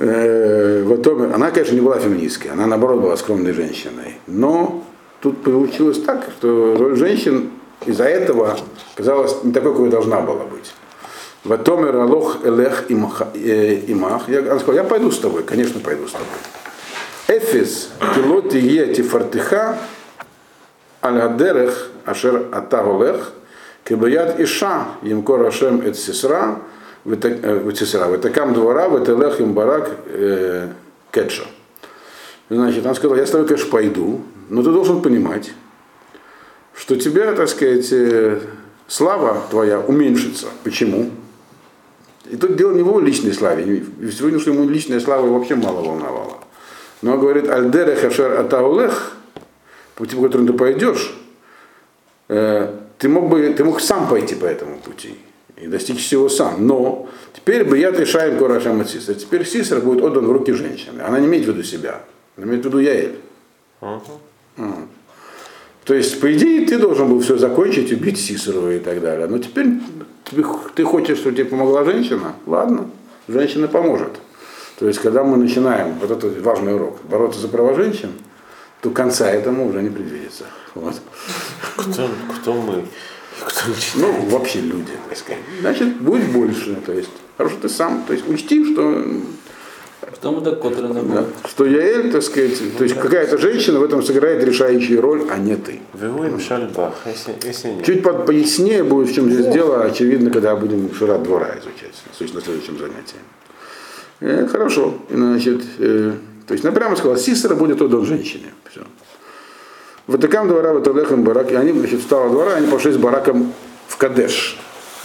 [0.04, 4.16] Э, вот она, конечно, не была феминисткой, она, наоборот, была скромной женщиной.
[4.26, 4.82] Но
[5.20, 7.50] тут получилось так, что роль женщин
[7.86, 8.58] из-за этого
[8.96, 10.72] казалось не такой, какой должна была быть.
[11.44, 14.28] Ватомер Алох Элех имах, э, имах.
[14.28, 16.26] Я, она сказала, я пойду с тобой, конечно, пойду с тобой.
[17.28, 19.78] Эфис килоти ети фартиха
[21.02, 23.32] аль-гадерех ашер атаголех
[23.84, 26.58] кебаят иша емкор ашем эт сисра
[27.04, 30.68] витисра витакам двора вителех им барак э,
[31.10, 31.44] кетша.
[32.48, 35.52] Значит, он сказал, я с тобой, конечно, пойду, но ты должен понимать,
[36.74, 38.40] что тебя, так сказать, э,
[38.88, 40.48] слава твоя уменьшится.
[40.62, 41.10] Почему?
[42.30, 43.64] И тут дело не в его личной славе.
[43.64, 46.41] И Сегодня, что ему личная слава вообще мало волновала.
[47.02, 49.16] Но он говорит, Альдере Хашер Атаулех,
[49.96, 51.14] пути, по которому ты пойдешь,
[52.28, 55.16] э, ты мог бы, ты мог сам пойти по этому пути
[55.60, 56.66] и достичь всего сам.
[56.66, 59.14] Но теперь бы я решаем Корашам от Сисра.
[59.14, 61.02] Теперь Сисра будет отдан в руки женщины.
[61.02, 62.02] Она не имеет в виду себя,
[62.36, 63.18] она имеет в виду Яэль.
[63.80, 64.88] М.
[65.84, 69.26] То есть, по идее, ты должен был все закончить, убить Сисеру и так далее.
[69.26, 69.66] Но теперь
[70.74, 72.34] ты хочешь, чтобы тебе помогла женщина?
[72.46, 72.88] Ладно,
[73.26, 74.12] женщина поможет.
[74.78, 78.10] То есть, когда мы начинаем, вот это важный урок, бороться за права женщин,
[78.80, 80.44] то конца этому уже не предвидится.
[80.74, 80.94] Вот.
[81.76, 82.08] Кто,
[82.40, 82.84] кто мы?
[83.44, 83.94] Кто начинает?
[83.96, 85.42] Ну, вообще люди, так сказать.
[85.60, 86.76] Значит, будет больше.
[86.86, 89.04] То есть, хорошо, ты сам, то есть, учти, что,
[90.00, 94.42] Потом это Котрин да, что Яэль, так сказать, то есть, какая-то женщина в этом сыграет
[94.42, 95.80] решающую роль, а не ты.
[95.94, 97.84] Вивуем шальбах, если, если нет.
[97.84, 102.40] Чуть по- пояснее будет, в чем здесь дело, очевидно, когда будем Шират двора изучать, на
[102.40, 103.18] следующем занятии.
[104.22, 104.94] Э, хорошо.
[105.10, 106.12] Значит, э,
[106.46, 108.54] то есть, она прямо сказала, Сисера будет отдан женщине.
[108.70, 108.82] Все.
[110.06, 111.50] Ватикам двора, Ваталехам барак.
[111.50, 113.52] И они, значит, встала двора, они пошли с бараком
[113.88, 114.58] в Кадеш.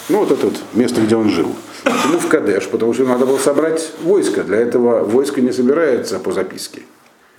[0.10, 1.54] Ну, вот это вот место, где он жил.
[1.84, 2.68] Почему в Кадеш?
[2.68, 4.44] Потому что надо было собрать войско.
[4.44, 6.84] Для этого войско не собирается по записке.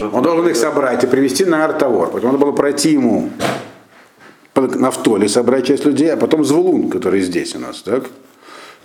[0.00, 2.10] Он должен их собрать и привести на Артавор.
[2.10, 3.30] Поэтому надо было пройти ему
[4.52, 8.04] по Нафтоле, собрать часть людей, а потом Звулун, который здесь у нас, так?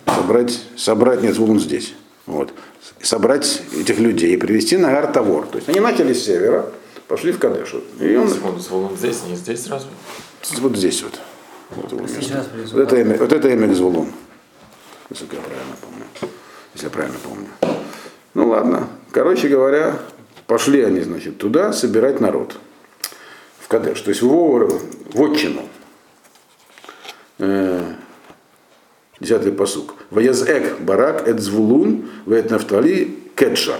[0.06, 1.94] Собрать, собрать, нет, Звулун здесь.
[2.26, 2.52] Вот.
[3.02, 5.46] Собрать этих людей и привести на Артавор.
[5.46, 6.70] То есть они начали с севера,
[7.06, 7.74] пошли в Кадеш.
[8.00, 9.86] И он Секунду, Зволон здесь, не здесь сразу?
[10.60, 11.20] вот здесь вот.
[11.70, 12.22] Вот, его место.
[12.22, 12.76] Сейчас привезу.
[12.76, 14.12] Вот это имя, вот это имя Звулун.
[15.10, 16.04] Если я правильно помню.
[16.74, 17.48] Если я правильно помню.
[18.34, 18.88] Ну ладно.
[19.10, 19.98] Короче говоря,
[20.46, 22.56] пошли они, значит, туда собирать народ.
[23.60, 24.00] В Кадеш.
[24.00, 24.80] То есть в, Вор-
[25.12, 25.62] в отчину.
[27.38, 27.94] Э,
[29.20, 29.94] Десятый посук.
[30.10, 33.76] Ваязэк барак эт звулун вэт нафтали кетша.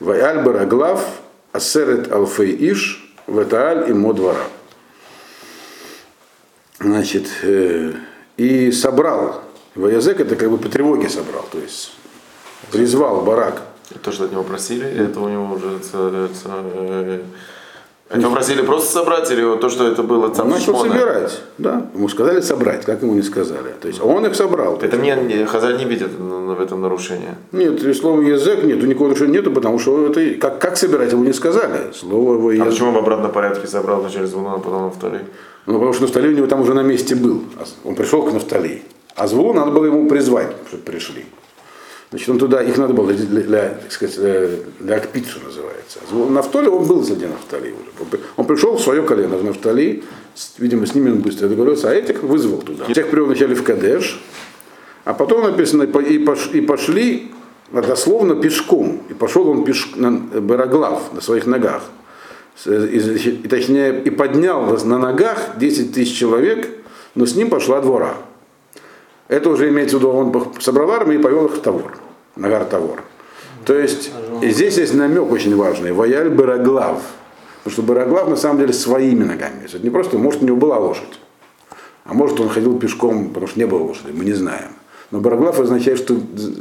[0.00, 1.04] Ваяль бараглав
[1.52, 4.44] асерет алфей иш вэтааль и модвара.
[6.78, 7.92] Значит, э,
[8.36, 9.42] и собрал.
[9.74, 11.92] Ваязек это как бы по тревоге собрал, то есть
[12.70, 13.62] призвал барак.
[14.02, 15.80] То, что от него просили, или это у него уже...
[18.10, 20.92] Это просили просто собрать, или вот то, что это было Он там начал Шмона?
[20.92, 21.86] собирать, да.
[21.94, 23.72] Ему сказали собрать, как ему не сказали.
[23.80, 24.78] То есть он их собрал.
[24.82, 27.36] Это мне не- Хазаль не видит в этом нарушение.
[27.52, 31.32] Нет, слово язык нету, никакого нарушения нету, потому что это как, как собирать ему не
[31.32, 31.92] сказали.
[31.94, 32.68] Слово его А язык.
[32.68, 35.20] почему в обратном порядке собрал вначале звуна, а потом Нафтали?
[35.66, 37.44] Ну, потому что Нафтали у него там уже на месте был.
[37.60, 38.82] А Он пришел к Нафтали.
[39.14, 41.26] А Звулу надо было ему призвать, чтобы пришли.
[42.10, 46.00] Значит, он туда, их надо было для, для, так сказать, э, для Акпит, что называется.
[46.12, 47.90] Нафтали, он был среди Нафтали уже.
[48.00, 50.02] Он при- Он пришел в свое колено в Нафтали,
[50.58, 52.84] видимо, с ними он быстро договорился, а этих вызвал туда.
[52.92, 54.20] Тех привел вначале в Кадеш,
[55.04, 57.30] а потом написано, и по- и пош- и пошли
[57.72, 59.02] дословно пешком.
[59.08, 61.84] И пошел он пеш, на Бароглав, на своих ногах.
[62.66, 66.68] И, и, точнее, и поднял на ногах 10 тысяч человек,
[67.14, 68.14] но с ним пошла двора.
[69.30, 71.96] Это уже имеется в виду, он собрал армию и повел их в Тавор,
[72.34, 73.04] на гор Тавор.
[73.64, 74.10] То есть,
[74.42, 77.00] здесь есть намек очень важный, Ваяль Бароглав.
[77.62, 79.66] Потому что Бароглав на самом деле своими ногами.
[79.66, 81.20] Это не просто, может, у него была лошадь.
[82.04, 84.72] А может, он ходил пешком, потому что не было лошади, мы не знаем.
[85.12, 86.14] Но Бароглав означает, что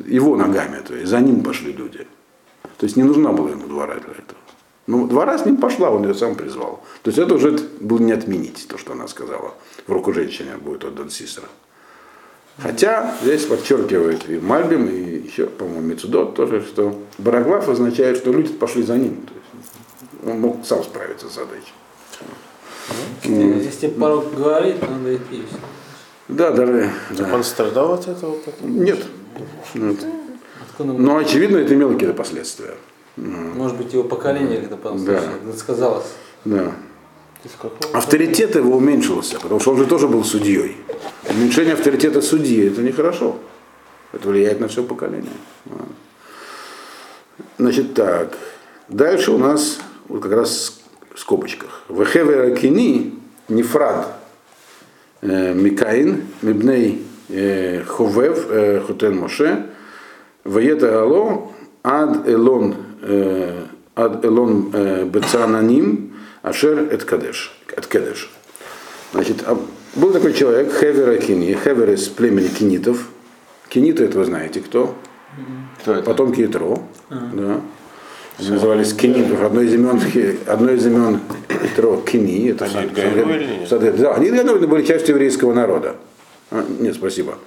[0.05, 2.05] его ногами, то есть за ним пошли люди.
[2.77, 4.39] То есть не нужна была ему двора для этого.
[4.86, 6.84] Ну, двора с ним пошла, он ее сам призвал.
[7.01, 9.55] То есть это уже было не отменить, то, что она сказала.
[9.88, 11.47] В руку женщины будет отдан Сисера.
[12.57, 18.51] Хотя здесь подчеркивает и Мальбим, и еще, по-моему, Мецудот тоже, что Бароглав означает, что люди
[18.51, 19.21] пошли за ним.
[19.25, 21.73] То есть он мог сам справиться с задачей.
[23.23, 25.43] Если порог говорит, надо идти.
[26.27, 26.91] Да, даже.
[27.12, 27.33] да.
[27.33, 28.83] Он страдал от этого потом?
[28.83, 29.05] Нет.
[29.73, 30.05] Нет.
[30.79, 32.75] Но очевидно, это имело какие-то последствия.
[33.15, 35.21] Может быть, его поколение когда потом Да.
[35.57, 36.05] сказалось.
[36.45, 36.71] Да.
[37.93, 40.78] Авторитет его уменьшился, потому что он же тоже был судьей.
[41.30, 43.38] Уменьшение авторитета судьи это нехорошо.
[44.12, 45.32] Это влияет на все поколение.
[45.67, 45.86] А.
[47.58, 48.38] Значит так.
[48.88, 50.82] Дальше у нас вот как раз
[51.13, 51.84] в скобочках.
[51.89, 54.19] Вехевера кини нефрад
[55.21, 59.67] э, Микаин, Мибней э, Ховев, э, Хотен Моше,
[60.43, 61.52] Ваета Ало,
[61.84, 62.75] Ад Элон,
[63.95, 64.71] Ад Элон
[65.10, 66.09] Бецананим,
[66.41, 67.54] Ашер Эт Кадеш.
[67.75, 68.30] Эт Кедеш.
[69.13, 69.60] Значит, а
[69.95, 73.08] был такой человек, Хевера Кини, Хевер из племени кинитов.
[73.69, 74.95] Киниты, это вы знаете кто?
[75.82, 76.04] Кто это?
[76.04, 76.82] Потомки Итро.
[77.10, 77.62] Да.
[78.39, 79.41] Они назывались Кинитов.
[79.43, 79.99] Одно из имен,
[80.47, 81.19] одно из имен
[81.65, 82.52] Итро Кини.
[82.52, 83.69] Это Они Сад- Сад- или нет?
[83.69, 85.95] Сад- Да, они наверное, были частью еврейского народа.
[86.52, 87.38] А, нет, спасибо.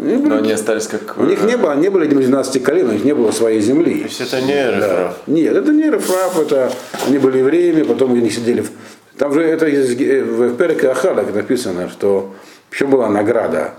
[0.00, 1.16] Они были- Но они остались как...
[1.18, 4.00] у них не было, не было, видимо, 12 колен, у них не было своей земли.
[4.00, 5.16] То есть это не Эрефрав?
[5.26, 6.72] Нет, это не Рафраф, это
[7.06, 8.70] они были евреями, потом они сидели в...
[9.18, 12.34] Там же это из, э, в Переке Ахадах написано, что
[12.70, 13.74] еще была награда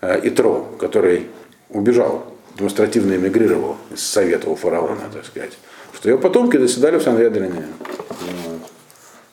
[0.00, 1.26] э, Итро, который
[1.70, 2.24] убежал,
[2.56, 5.52] демонстративно эмигрировал из совета у фараона, так сказать.
[5.94, 7.64] Что его потомки заседали в Санведрине.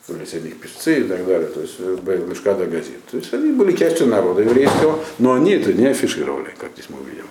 [0.06, 3.00] Были среди них певцы и так далее, то есть Лешкада газет.
[3.10, 7.00] То есть они были частью народа еврейского, но они это не афишировали, как здесь мы
[7.00, 7.24] увидим.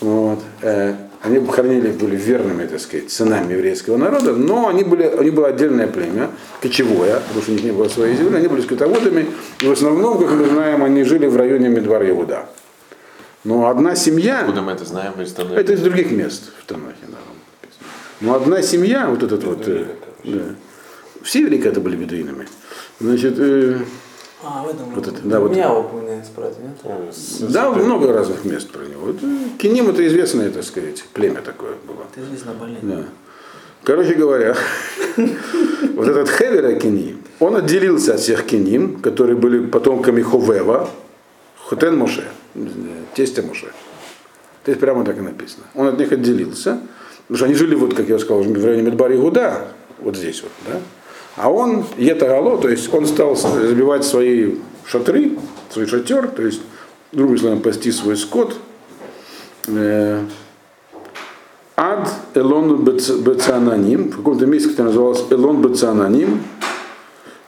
[0.00, 0.40] Вот.
[0.62, 5.34] Э, Они хранили, были верными, так сказать, сынами еврейского народа, но они были, у них
[5.34, 6.30] было отдельное племя,
[6.62, 9.26] кочевое, потому что у них не было своей земли, они были скотоводами,
[9.60, 12.46] и в основном, как мы знаем, они жили в районе Медвар Иуда.
[13.44, 15.54] Но одна семья, Откуда мы это знаем истории?
[15.54, 17.18] это из других мест в Танахе, да.
[18.20, 19.84] Но одна семья, вот этот вот, э,
[20.24, 20.42] да,
[21.22, 22.46] все это были бедуинами.
[23.00, 23.78] Значит, э,
[24.42, 24.90] А, в этом.
[24.94, 25.52] Вот это, да, вот.
[25.52, 27.52] Меня упоминается про это, нет?
[27.52, 29.10] да, много разных мест про него.
[29.10, 29.26] Это,
[29.58, 32.06] Киним это известное, так сказать, племя такое было.
[32.14, 32.78] Ты известно больный.
[32.82, 33.04] Да.
[33.82, 34.56] Короче говоря,
[35.16, 40.88] вот этот Хевер Кини, он отделился от всех Киним, которые были потомками Ховева,
[41.66, 42.24] Хотен Моше,
[43.14, 43.68] тестя Моше.
[44.64, 45.64] То есть прямо так и написано.
[45.74, 46.80] Он от них отделился,
[47.22, 49.68] потому что они жили, вот, как я сказал, в районе Медбари Гуда,
[49.98, 50.80] вот здесь вот, да.
[51.36, 55.38] А он, Етагало, то есть он стал забивать свои шатры,
[55.70, 56.60] свой шатер, то есть,
[57.12, 58.56] другим словом, пасти свой скот,
[59.68, 60.24] э,
[61.76, 66.42] Ад Элон Бецананим, в каком-то месте, который назывался Элон Бецананим,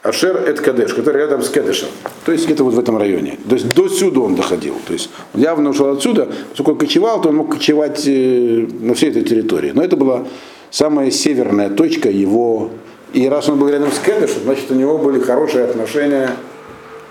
[0.02, 1.88] Ашер Эт Кадеш, который рядом с Кадешем.
[2.24, 3.38] То есть где-то вот в этом районе.
[3.48, 4.74] То есть до сюда он доходил.
[4.86, 6.28] То есть он явно ушел отсюда.
[6.50, 9.70] Поскольку кочевал, то он мог кочевать э, на всей этой территории.
[9.70, 10.26] Но это была
[10.70, 12.70] самая северная точка его.
[13.12, 16.30] И раз он был рядом с Кадешем, значит у него были хорошие отношения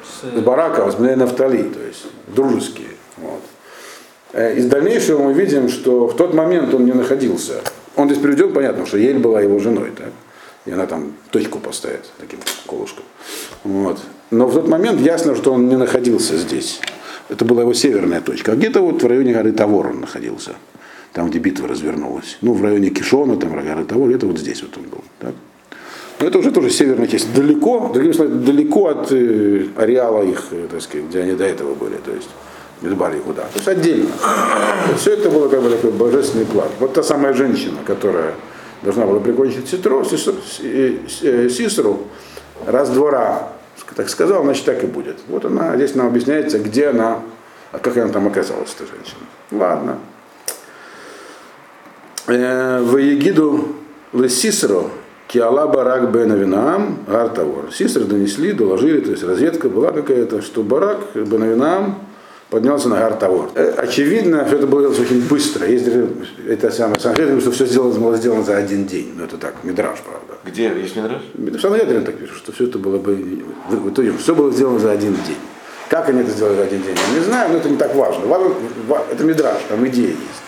[0.03, 2.87] с Бараком, с Нафтали, то есть дружеские.
[3.17, 3.41] Вот.
[4.33, 7.61] Э, Из дальнейшего мы видим, что в тот момент он не находился.
[7.95, 10.09] Он здесь приведен, понятно, что Ель была его женой, так?
[10.65, 13.03] и она там точку поставит таким колышком.
[13.63, 13.99] Вот.
[14.29, 16.79] Но в тот момент ясно, что он не находился здесь.
[17.29, 18.53] Это была его северная точка.
[18.53, 20.55] А где-то вот в районе горы Тавор он находился.
[21.13, 22.37] Там, где битва развернулась.
[22.41, 25.03] Ну, в районе Кишона, там, горы Тавор, это вот здесь вот он был.
[25.19, 25.33] Так?
[26.21, 27.33] Но это уже тоже северная часть.
[27.33, 31.73] Далеко, другими словами, далеко от э, ареала их, э, так сказать, где они до этого
[31.73, 31.95] были.
[31.95, 32.29] То есть
[32.81, 33.41] Медбар куда.
[33.41, 34.11] То есть отдельно.
[34.97, 36.69] Все это было как бы такой божественный план.
[36.79, 38.35] Вот та самая женщина, которая
[38.83, 42.07] должна была прикончить Ситру, Сисру, э, Сисру
[42.67, 43.49] раз двора
[43.95, 45.17] так сказал, значит так и будет.
[45.27, 47.19] Вот она, здесь нам объясняется, где она,
[47.71, 49.21] а как она там оказалась, эта женщина.
[49.51, 49.97] Ладно.
[52.27, 53.75] В Егиду
[54.13, 54.83] Лесисро
[55.31, 57.73] Киала Барак Бен Авинаам Гартавор.
[57.73, 61.99] Сисры донесли, доложили, то есть разведка была какая-то, что Барак Бен Авинаам
[62.49, 63.49] поднялся на Гартавор.
[63.77, 65.65] Очевидно, что это было очень быстро.
[65.65, 65.87] Есть
[66.45, 69.13] это самое, Санхедрин, что все сделано, было сделано за один день.
[69.15, 70.37] Но это так, Мидраж, правда.
[70.43, 70.67] Где?
[70.67, 71.21] Есть Мидраж?
[71.33, 73.15] В Санхедрин так пишут, что все это было бы,
[73.69, 75.37] в итоге, все было сделано за один день.
[75.87, 78.25] Как они это сделали за один день, я не знаю, но это не так важно.
[78.25, 78.53] важно
[79.09, 80.41] это Мидраж, там идея есть.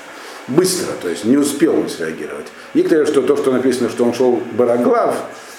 [0.50, 2.48] Быстро, то есть не успел он среагировать.
[2.74, 5.15] Некоторые, что то, что написано, что он шел Бараглав,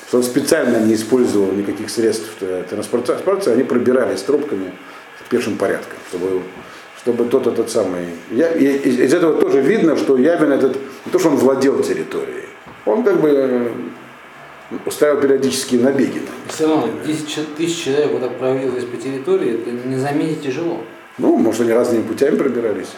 [0.09, 2.29] что он специально не использовал никаких средств
[2.69, 4.73] транспортации, они пробирались трубками
[5.29, 6.43] пешим порядком, чтобы,
[7.03, 8.07] чтобы тот этот самый...
[8.31, 12.45] Я, и, из этого тоже видно, что Явин этот, не то, что он владел территорией,
[12.85, 13.73] он как бы
[14.87, 16.23] устраивал периодические набеги.
[16.49, 20.83] Все равно 10 тысяч человек вот так провалилось по территории, это не заметить тяжело.
[21.17, 22.89] Ну, может, они разными путями пробирались.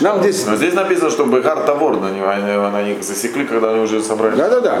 [0.00, 0.46] Нам здесь...
[0.46, 4.38] Но здесь написано, что Бегар Тавор на, них, на них засекли, когда они уже собрались.
[4.38, 4.78] Да-да-да.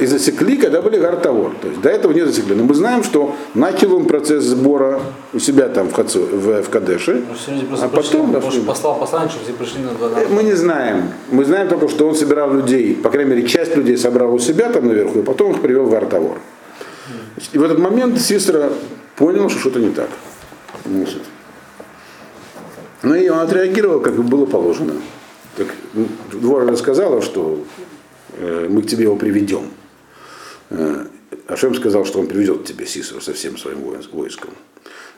[0.00, 1.52] И засекли, когда были Гар Тавор.
[1.60, 2.54] То есть до этого не засекли.
[2.54, 5.02] Но мы знаем, что начал он процесс сбора
[5.34, 7.24] у себя там в, Хацу, в, в Кадеше.
[7.82, 8.32] А потом...
[8.32, 11.12] Пришли, послал посланник, чтобы все пришли на два Мы не знаем.
[11.30, 14.70] Мы знаем только, что он собирал людей, по крайней мере, часть людей собрал у себя
[14.70, 16.38] там наверху, и потом их привел в Гар Тавор.
[17.52, 18.70] И в этот момент Сестра
[19.16, 20.08] понял, что что-то не так.
[20.86, 21.22] Значит,
[23.02, 24.94] ну и он отреагировал, как было положено.
[25.56, 25.68] Так,
[26.32, 27.64] двор сказала, что
[28.38, 29.70] э, мы к тебе его приведем.
[30.70, 31.04] Э,
[31.46, 33.78] Ашем сказал, что он приведет тебе Сисру со всем своим
[34.12, 34.50] войском.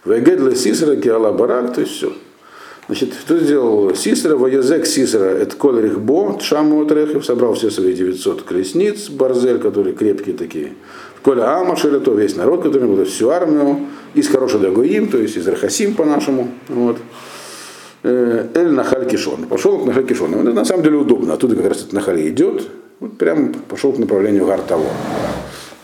[0.04, 2.12] Вегедла Сисра Киала Барак, то есть все.
[2.86, 4.36] Значит, что сделал Сисра?
[4.36, 10.36] Воязек Сисра, это Коль Бо, Тшаму Отрехев, собрал все свои 900 колесниц, Барзель, которые крепкие
[10.36, 10.72] такие.
[11.22, 15.46] Коля Ама Шелето, весь народ, который был, всю армию, из хорошего Дагоим, то есть из
[15.46, 16.50] Рахасим по-нашему.
[16.68, 16.96] Вот.
[18.02, 19.44] Эль Нахаль Кишон.
[19.44, 20.34] Пошел к Нахаль Кишон.
[20.34, 21.34] Это на самом деле удобно.
[21.34, 22.68] Оттуда как раз этот Нахаль идет.
[23.00, 24.86] Вот прям пошел к направлению Гартаво.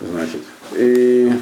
[0.01, 0.41] Значит.
[0.75, 1.33] И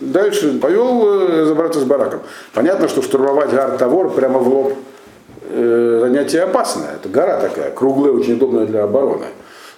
[0.00, 2.20] дальше повел разобраться с бараком.
[2.52, 4.74] Понятно, что штурмовать Гартавор прямо в лоб
[5.50, 6.94] э, занятие опасное.
[6.94, 9.26] Это гора такая, круглая, очень удобная для обороны.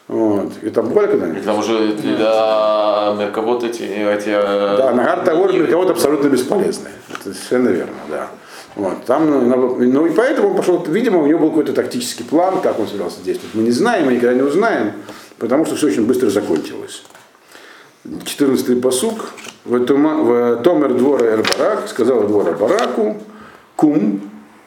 [0.09, 0.53] Вот.
[0.63, 1.45] И там буквально когда-нибудь?
[1.45, 4.31] Там уже для Мерковод эти, эти...
[4.31, 6.91] Да, на Гартавор Мерковод абсолютно бесполезный.
[7.11, 8.29] Это совершенно верно, да.
[8.77, 12.79] Вот, там, ну и поэтому он пошел, видимо, у него был какой-то тактический план, как
[12.79, 13.55] он собирался действовать.
[13.55, 14.93] Мы не знаем, мы никогда не узнаем,
[15.39, 17.03] потому что все очень быстро закончилось.
[18.05, 19.31] 14-й посук.
[19.65, 23.17] В Томер двора Эр-Барак, сказал двора Бараку,
[23.75, 24.21] кум,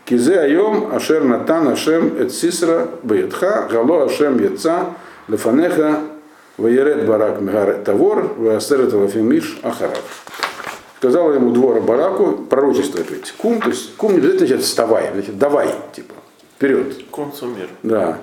[0.05, 4.87] кизе айом, ашер натан ашем эт сисра беетха, гало ашем яца,
[5.27, 5.99] лефанеха,
[6.57, 10.03] ваерет барак мегар тавор, ваасерет лафимиш ахарав
[10.99, 15.37] сказал ему двора Бараку, пророчество опять, кум, то есть кум не обязательно значит вставай, значит
[15.37, 16.13] давай, типа,
[16.57, 16.93] вперед.
[17.09, 17.69] Консумир.
[17.83, 18.19] Да.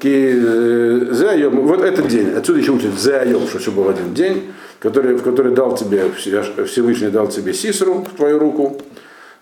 [0.00, 5.22] Ки, вот этот день, отсюда еще учат заайом, что все был один день, который, в
[5.22, 8.80] который дал тебе, Всевышний дал тебе Сисру в твою руку,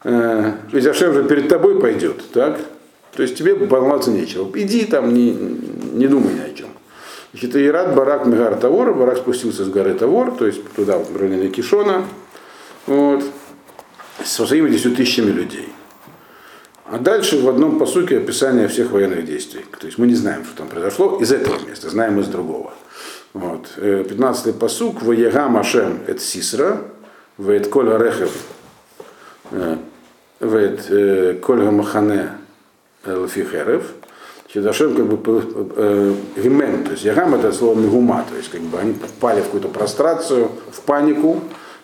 [0.03, 2.59] э, ведь Ашем же перед тобой пойдет, так?
[3.15, 4.49] То есть тебе волноваться нечего.
[4.55, 6.69] Иди там, не, не думай ни о чем.
[7.33, 11.49] Значит, Ират Барак Мегар Тавор, Барак спустился с горы Тавор, то есть туда, в районе
[11.49, 12.05] Кишона,
[12.87, 13.25] вот,
[14.25, 15.69] со своими 10 тысячами людей.
[16.85, 19.65] А дальше в одном посуке описание всех военных действий.
[19.79, 22.73] То есть мы не знаем, что там произошло из этого места, знаем из другого.
[23.33, 23.69] Вот.
[23.77, 25.03] 15-й посук.
[25.03, 26.83] Ваега Машем эт Сисра,
[27.39, 28.33] веет Коль Арехев,
[30.41, 32.31] веет Коль Махане
[33.05, 33.85] Элфихерев.
[34.53, 38.95] Хидашем как бы гимен, то есть ягам это слово мигума, то есть как бы они
[38.95, 41.41] попали в какую-то прострацию, в панику,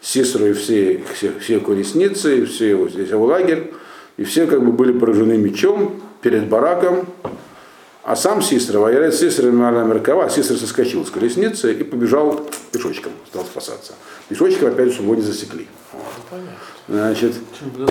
[0.07, 3.73] Сисру и все, все, все колесницы, и все его, здесь его лагерь,
[4.17, 7.07] и все как бы были поражены мечом перед бараком,
[8.05, 13.45] А сам Сисра, воярет Сисра Мала Меркава, Сисра соскочил с колесницы и побежал пешочком, стал
[13.45, 13.95] спасаться.
[14.29, 15.67] Пешочком опять же его не засекли.
[16.87, 17.33] Значит,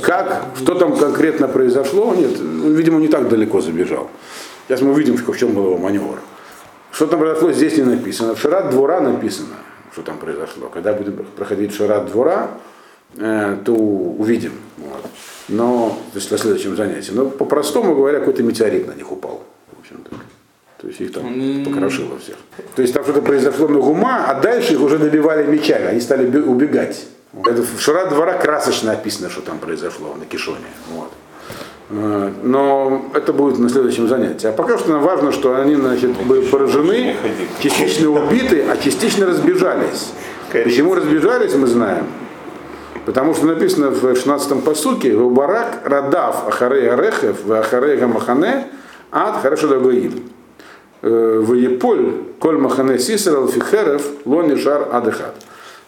[0.01, 4.09] как, что там конкретно произошло, нет, ну, видимо, не так далеко забежал.
[4.69, 6.21] Сейчас мы увидим, в чем был его маневр.
[6.93, 8.35] Что там произошло, здесь не написано.
[8.35, 9.57] В Шарат двора написано,
[9.95, 10.67] что там произошло.
[10.67, 12.49] Когда будем проходить Шарат двора,
[13.15, 14.51] э, то увидим.
[14.77, 15.05] Вот.
[15.47, 17.11] Но, то есть на следующем занятии.
[17.13, 19.41] Но по-простому говоря, какой-то метеорит на них упал.
[19.73, 20.11] В общем-то.
[20.81, 22.35] То есть их там покрошило всех.
[22.75, 26.27] То есть там что-то произошло на гума, а дальше их уже добивали мечами, они стали
[26.27, 27.05] бе- убегать.
[27.45, 30.67] Это в Шара двора красочно описано, что там произошло на Кишоне.
[30.91, 31.09] Вот.
[31.89, 34.47] Э, Но это будет на следующем занятии.
[34.47, 37.15] А пока что нам важно, что они значит, были поражены,
[37.59, 40.11] частично убиты, а частично разбежались.
[40.51, 42.05] Почему разбежались, мы знаем.
[43.05, 48.67] Потому что написано в 16-м посуке, в барак радав ахарей арехев, в ахарей гамахане,
[49.11, 50.23] ад хорошо дагоим.
[51.01, 55.35] В Еполь, коль махане сисерал фихерев, лони шар адехат.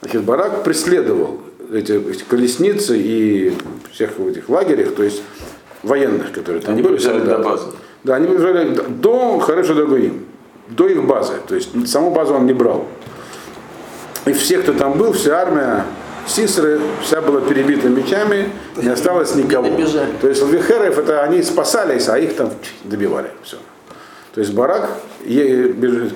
[0.01, 1.39] Значит, барак преследовал
[1.73, 3.57] эти, эти колесницы и
[3.91, 5.23] всех в этих лагерях, то есть
[5.87, 6.97] военных, которые там Они были.
[6.97, 7.25] солдаты.
[7.25, 7.65] до базы.
[8.03, 10.25] Да, они побежали до- Хареша Дагуим,
[10.69, 11.33] до их базы.
[11.47, 12.85] То есть саму базу он не брал.
[14.25, 15.85] И все, кто там был, вся армия
[16.27, 19.69] Сисры, вся была перебита мечами, не осталось никого.
[19.69, 20.11] добежали.
[20.19, 22.49] То есть Лавихерев, это они спасались, а их там
[22.83, 23.29] добивали.
[23.43, 23.55] Все.
[24.33, 24.89] То есть барак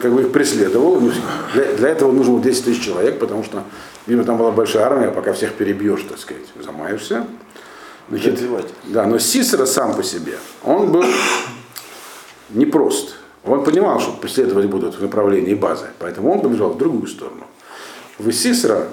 [0.02, 1.00] как бы их преследовал.
[1.00, 1.12] Ну,
[1.54, 3.64] Для, для этого нужно было 10 тысяч человек, потому что,
[4.06, 7.26] видимо, там была большая армия, пока всех перебьешь, так сказать, замаешься.
[8.12, 8.42] Значит,
[8.90, 10.34] да, но Сисера сам по себе,
[10.66, 11.06] он был
[12.50, 13.16] непрост.
[13.46, 17.46] Он понимал, что преследовать будут в направлении базы, поэтому он побежал в другую сторону.
[18.20, 18.90] В Сисра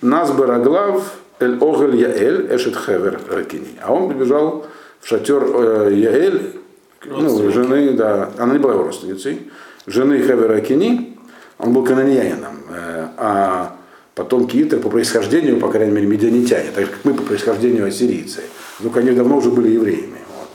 [0.00, 3.76] нас Бараглав Эль Огель Яэль Эшет Хевер Ракини.
[3.82, 4.66] А он побежал
[5.00, 6.60] в шатер э, Яэль,
[7.04, 9.50] ну, жены, да, она не была его родственницей,
[9.86, 11.18] жены Хевер Ракини,
[11.58, 13.73] он был канониянином, э, а
[14.14, 18.40] потомки Итра по происхождению, по крайней мере, медианитяне, так как мы по происхождению ассирийцы.
[18.82, 20.18] Только они давно уже были евреями.
[20.36, 20.48] Вот.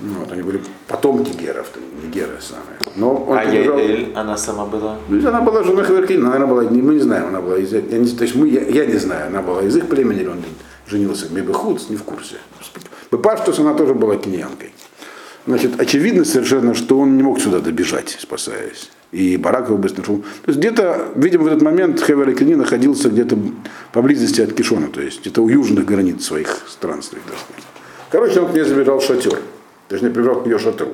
[0.00, 1.66] Ну, Вот, они были потомки геров,
[2.02, 2.78] не геры сами.
[2.96, 4.96] Но он А побежал- Яэль, она сама была?
[5.08, 8.08] ну, она была жена Хаверкина, наверное, была, мы не знаем, она была из, я не,
[8.08, 10.42] то есть мы, я, я не знаю, она была из их племени, или он
[10.86, 12.36] женился в Мебехудс, не в курсе.
[13.10, 14.72] Бепаштус, она тоже была киньянкой.
[15.46, 18.90] Значит, очевидно совершенно, что он не мог сюда добежать, спасаясь.
[19.10, 20.18] И барак его быстро нашел.
[20.18, 23.38] То есть где-то, видимо, в этот момент Хевер Кини находился где-то
[23.92, 27.22] поблизости от Кишона, то есть где-то у южных границ своих сказать.
[28.10, 29.38] Короче, он к ней забежал в шатер.
[29.88, 30.88] Точнее, прибежал к ее шатру.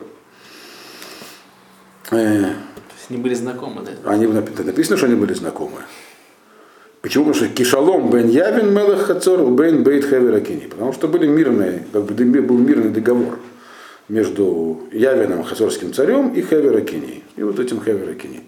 [2.10, 4.10] Э, То есть они были знакомы, да?
[4.10, 5.78] они напи- написано, что они были знакомы.
[7.02, 7.24] Почему?
[7.24, 10.68] Потому что Кишалом бен Явин Мелах Хацор бен Бейт Хевер Акини.
[10.68, 13.38] Потому что были мирные, как бы был мирный договор
[14.08, 17.22] между Явином, хацорским царем, и Хевер Акини.
[17.36, 18.42] И вот этим Хевер Акини.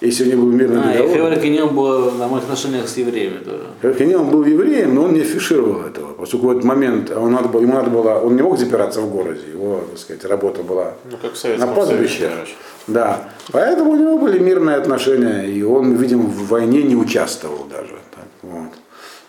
[0.00, 3.94] Если не был мирный А, договор, Хевер Киньон был на моих отношениях с евреями тоже.
[3.94, 6.12] Хевер был евреем, но он не афишировал этого.
[6.12, 9.10] Поскольку в этот момент он надо было, ему надо было, он не мог запираться в
[9.10, 12.30] городе, его, так сказать, работа была Ну, как в на пастбище.
[12.86, 13.28] Да.
[13.50, 17.96] Поэтому у него были мирные отношения, и он, видимо, в войне не участвовал даже.
[18.14, 18.70] Так, вот.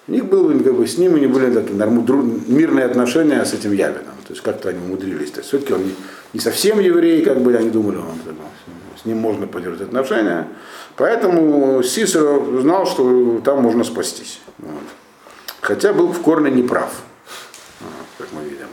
[0.09, 3.73] У них было как бы, с ним у них были такие мирные отношения с этим
[3.73, 4.15] Явином.
[4.27, 5.29] То есть как-то они умудрились.
[5.29, 5.95] То есть все-таки он не,
[6.33, 8.05] не совсем еврей, как бы они думали, он,
[8.99, 10.47] с ним можно поддерживать отношения.
[10.95, 14.39] Поэтому Сисер знал, что там можно спастись.
[14.57, 14.81] Вот.
[15.61, 16.91] Хотя был в корне неправ,
[17.79, 18.67] вот, как мы видим.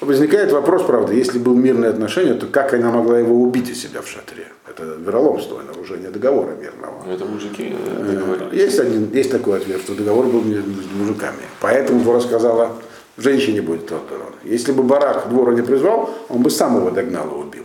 [0.00, 4.00] Возникает вопрос, правда, если был мирные отношения, то как она могла его убить у себя
[4.00, 4.46] в шатре?
[4.66, 7.02] Это вероломство, нарушение договора мирного.
[7.04, 8.52] Ну, Это мужики э, договорились.
[8.52, 11.42] Есть, один, есть такой ответ, что договор был между мужиками.
[11.60, 12.76] Поэтому Тора сказала,
[13.18, 14.32] женщине будет тот урон.
[14.42, 17.64] Если бы Барак двора не призвал, он бы сам его догнал и убил.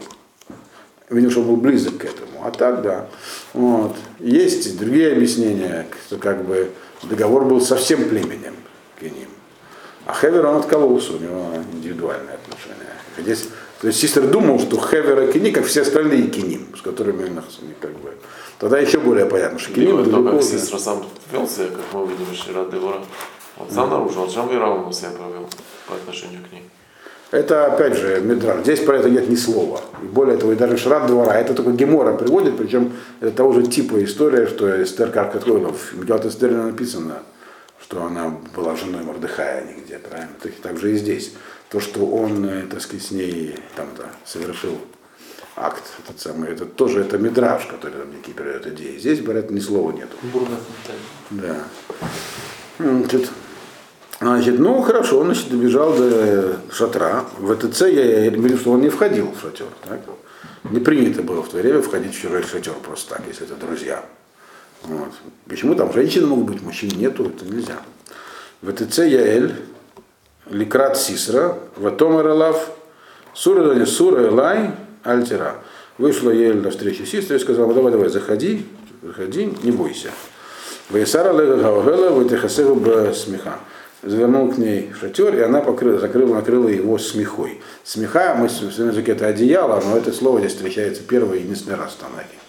[1.10, 2.44] Видел, что он был близок к этому.
[2.44, 3.08] А так, да.
[3.54, 3.96] Вот.
[4.20, 6.70] Есть другие объяснения, что как бы
[7.04, 8.56] договор был со всем племенем
[9.00, 9.30] к ним.
[10.06, 12.93] А Хевер он откололся, у него индивидуальные отношения.
[13.18, 13.49] Здесь,
[13.82, 17.41] то есть Систер думал, что Хевер и Кини, как все остальные Киним, с которыми он
[17.80, 18.14] как бы...
[18.60, 20.38] Тогда еще более понятно, что Киним Либо то, далеко...
[20.38, 20.43] как.
[20.43, 23.01] Сестра сам вел себя, как мы увидим из Шира Девора.
[23.58, 25.49] Он сам наружу, он сам Вераум себя повел
[25.88, 26.64] по отношению к ней.
[27.32, 28.62] Это, опять же, Медраж.
[28.62, 29.82] Здесь про это нет ни слова.
[30.03, 31.38] И более того, и даже Шрат двора.
[31.39, 35.93] Это только Гемора приводит, причем это того же типа история, что Эстер Каркаткойлов.
[35.93, 37.24] В Мегилат Эстер написано,
[37.88, 40.34] что она была женой Мордыхая нигде, правильно?
[40.42, 41.34] Так, так же и здесь.
[41.70, 44.80] То, что он, э, так сказать, с ней там-то совершил
[45.56, 48.98] акт, этот самый, это тоже это Мидраж, который нам некий передает идеи.
[48.98, 50.18] Здесь, говорят, ни слова нету.
[50.34, 50.56] Бурда.
[51.30, 51.58] Да.
[53.08, 53.30] Тут,
[54.20, 57.26] Значит, ну хорошо, он значит, добежал до шатра.
[57.38, 59.68] В ТЦ я говорил, что он не входил в шатер.
[59.88, 60.00] Так?
[60.72, 64.04] Не принято было в то время входить в чужой шатер просто так, если это друзья.
[64.88, 65.12] Вот.
[65.48, 67.78] Почему там женщины могут быть, мужчин нету, это нельзя.
[68.62, 69.54] В ТЦ Яэль,
[70.50, 72.72] Ликрат Сисра, Ватомар Алав,
[73.34, 74.72] Сура не Сура Элай,
[75.04, 75.56] Альтера.
[75.98, 78.66] Вышла Яэль на встречу сестре и сказала, давай, давай, заходи,
[79.02, 80.10] заходи, не бойся.
[80.90, 82.80] Ваисара Лега Гавагела, Ватехасеву
[83.14, 83.60] Смеха
[84.04, 87.62] завернул к ней в шатер, и она покрыла, закрыла, накрыла его смехой.
[87.84, 91.94] Смеха, мы в языке это одеяло, но это слово здесь встречается первый и единственный раз
[91.94, 92.45] в Танаке.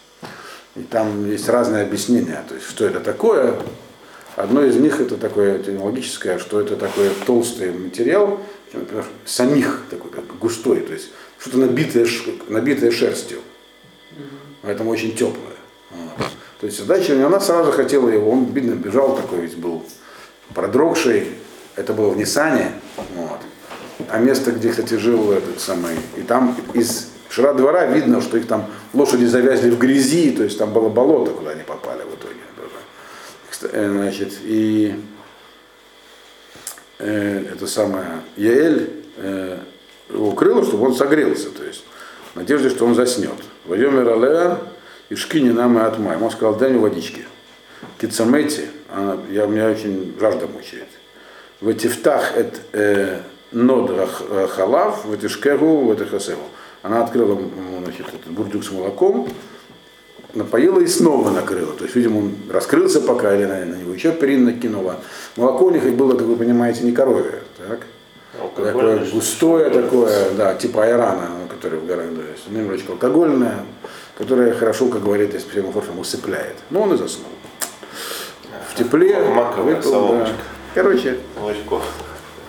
[0.76, 3.58] И там есть разные объяснения, то есть что это такое.
[4.36, 8.38] Одно из них это такое технологическое, что это такой толстый материал,
[8.74, 12.06] например, самих такой как густой, то есть что-то набитое,
[12.48, 13.38] набитое шерстью.
[14.60, 15.56] Поэтому очень теплое.
[15.90, 16.28] Вот.
[16.60, 19.82] То есть задача, она сразу хотела его, он, видно, бежал такой весь был
[20.54, 21.28] продрогший,
[21.74, 22.72] это было в Нисане,
[23.14, 23.40] вот.
[24.10, 28.46] а место, где, кстати, жил этот самый, и там из шира двора видно, что их
[28.46, 32.36] там лошади завязли в грязи, то есть там было болото, куда они попали в итоге.
[33.62, 34.94] Э, значит, и
[36.98, 38.06] э, это самое,
[38.36, 39.58] Яэль э,
[40.10, 41.84] укрыла, чтобы он согрелся, то есть
[42.34, 43.34] в надежде, что он заснет.
[43.64, 44.58] Вайомер Алеа
[45.08, 46.16] и шкини нам и отмай.
[46.20, 47.24] Он сказал, дай мне водички.
[47.98, 48.68] Кицамети,
[49.30, 50.88] я, у меня очень жажда мучает.
[51.60, 53.20] В этифтах это э,
[53.52, 53.90] нод
[54.50, 56.42] халав, в этишкегу, в этихасеву.
[56.86, 57.36] Она открыла
[57.82, 59.28] значит, этот бурдюк с молоком,
[60.34, 61.72] напоила и снова накрыла.
[61.74, 65.00] То есть, видимо, он раскрылся пока, или на, на него еще перин накинула.
[65.34, 67.42] Молоко у них было, как вы понимаете, не коровье.
[67.58, 67.80] Так?
[68.54, 73.64] Такое густое такое, да, типа айрана, который в горах, то есть немножечко алкогольное,
[74.16, 76.56] которое хорошо, как говорит, если прямо усыпляет.
[76.70, 77.30] Но он и заснул
[78.70, 79.20] в тепле,
[79.56, 80.28] выпил, да.
[80.74, 81.80] Короче, Молочко.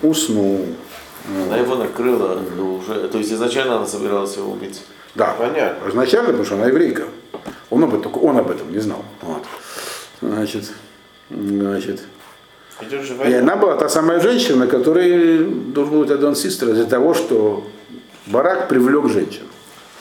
[0.02, 0.66] уснул.
[1.28, 3.08] Она его накрыла ну, уже.
[3.08, 4.82] То есть изначально она собиралась его убить.
[5.14, 5.88] Да, Понятно.
[5.90, 7.04] изначально, потому что она еврейка.
[7.70, 9.04] Он об, только он об этом не знал.
[9.22, 9.42] Вот.
[10.20, 10.70] Значит,
[11.30, 12.02] значит.
[13.26, 17.64] И она была та самая женщина, которой должен быть Адон Систер из-за того, что
[18.26, 19.42] Барак привлек женщин.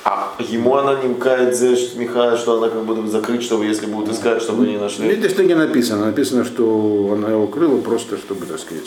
[0.04, 4.14] А ему она не мкает смеха, что она как будто бы закрыть, чтобы если будут
[4.14, 5.10] искать, чтобы не нашли.
[5.10, 6.06] Видите, не написано.
[6.06, 8.86] Написано, что она его крыла просто, чтобы, так сказать,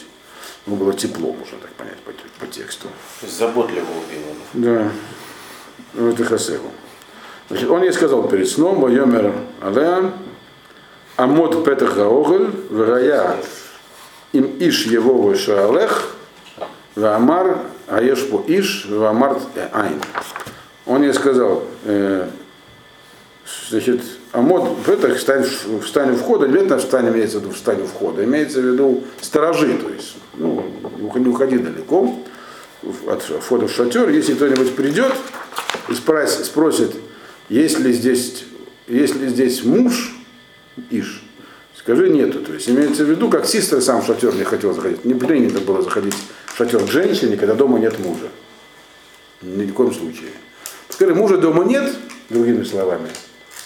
[0.71, 2.89] ему было тепло, можно так понять по, по тексту.
[3.27, 4.35] Заботливо убила.
[4.55, 4.93] Да.
[5.95, 6.71] Вот и Хасеву.
[7.49, 10.12] Значит, он ей сказал перед сном, Вайомер Алеа,
[11.16, 13.37] Амод Петах Гаогль, Варая
[14.33, 16.14] им Иш его Шаалех,
[16.95, 19.41] Ваамар Аешпо Иш, Ваамар
[19.73, 20.01] Айн.
[20.87, 22.29] Он ей сказал, э,
[23.68, 24.03] значит,
[24.33, 28.61] Амод Петах встань, в- у входа, обязательно встань имеется в виду встань у входа, имеется
[28.61, 30.64] в виду сторожи, то есть, ну,
[31.16, 32.16] не уходи далеко
[33.09, 35.12] от входа в шатер, если кто-нибудь придет
[35.89, 36.95] и спросит, спросит
[37.49, 38.45] есть ли здесь,
[38.87, 40.14] есть ли здесь муж
[40.91, 41.24] Иш,
[41.76, 42.39] скажи нету.
[42.41, 45.05] То есть имеется в виду, как сестра сам в шатер не хотел заходить.
[45.05, 46.14] Не принято было заходить
[46.47, 48.28] в шатер к женщине, когда дома нет мужа.
[49.43, 50.31] Ни в коем случае.
[50.89, 51.93] Скажи, мужа дома нет,
[52.31, 53.09] другими словами,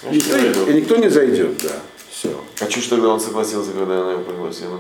[0.03, 1.71] и никто, и никто не зайдет, да.
[2.11, 2.31] Все.
[2.61, 4.79] А чуть тогда он согласился, когда она его пригласила?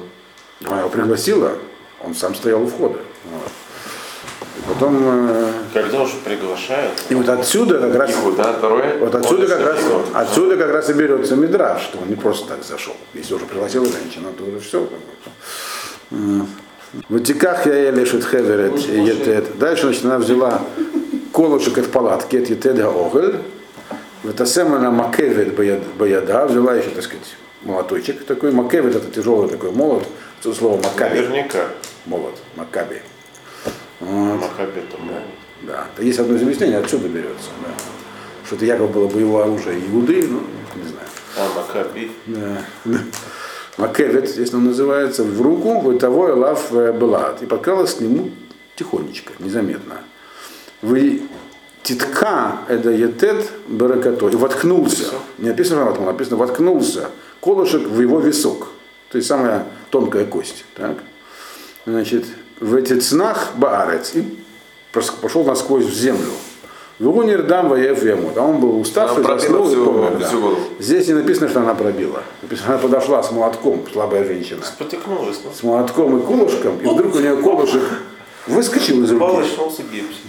[0.64, 1.52] Она его пригласила,
[2.02, 2.98] он сам стоял у входа.
[3.24, 3.50] Вот.
[4.56, 8.98] И потом, э, Когда уже приглашают, и вот отсюда как раз Иху, да, второе?
[8.98, 10.16] Вот отсюда как, раз, источник.
[10.16, 12.94] отсюда как раз и берется мидраж, что он не просто так зашел.
[13.14, 14.88] Если уже пригласила женщину, то уже все.
[16.10, 16.46] В
[17.08, 19.58] Ватиках я еле хеверет етет.
[19.58, 20.62] Дальше, значит, она взяла
[21.32, 23.40] колышек от палатки, от етет оголь.
[24.24, 24.44] В это
[24.74, 28.52] она макевет бояда, взяла еще, так сказать, молоточек такой.
[28.52, 30.06] Макевет это тяжелый такой молот.
[30.40, 31.16] Это слово макаби.
[31.20, 31.68] наверняка,
[32.06, 33.02] Молот, макаби.
[34.00, 34.40] Вот.
[34.40, 35.00] Махабетом,
[35.62, 35.86] да?
[35.96, 37.50] Да, есть одно из объяснений, отсюда берется.
[37.62, 37.68] Да.
[38.46, 40.40] Что это якобы было боевое оружие Иуды, ну,
[40.74, 41.06] не знаю.
[41.38, 42.10] А, Макаби.
[42.26, 42.64] Да.
[43.76, 47.42] Макевит, здесь он называется, в руку вытовой лав Белат.
[47.42, 48.30] И подкралась к нему
[48.76, 49.96] тихонечко, незаметно.
[50.80, 51.22] Вы
[51.84, 54.28] титка это етет баракато.
[54.30, 55.04] И воткнулся.
[55.38, 57.10] Не написано воткнул, написано воткнулся
[57.40, 58.68] колышек в его висок.
[59.10, 60.64] То есть самая тонкая кость.
[60.74, 60.96] Так?
[61.86, 62.24] Значит,
[62.58, 64.14] в эти цнах баарец.
[64.14, 64.24] И
[64.92, 66.32] пошел насквозь в землю.
[66.98, 68.30] Вугунир дам воев ему.
[68.36, 70.18] А он был уставший, Она пробила заснул и помер.
[70.18, 70.28] да.
[70.78, 72.22] Здесь не написано, что она пробила.
[72.40, 74.62] Написано, она подошла с молотком, слабая женщина.
[74.78, 75.50] Потыкнулась, ну.
[75.52, 77.82] С молотком и колышком, и вдруг у нее колышек
[78.46, 79.50] выскочил из руки.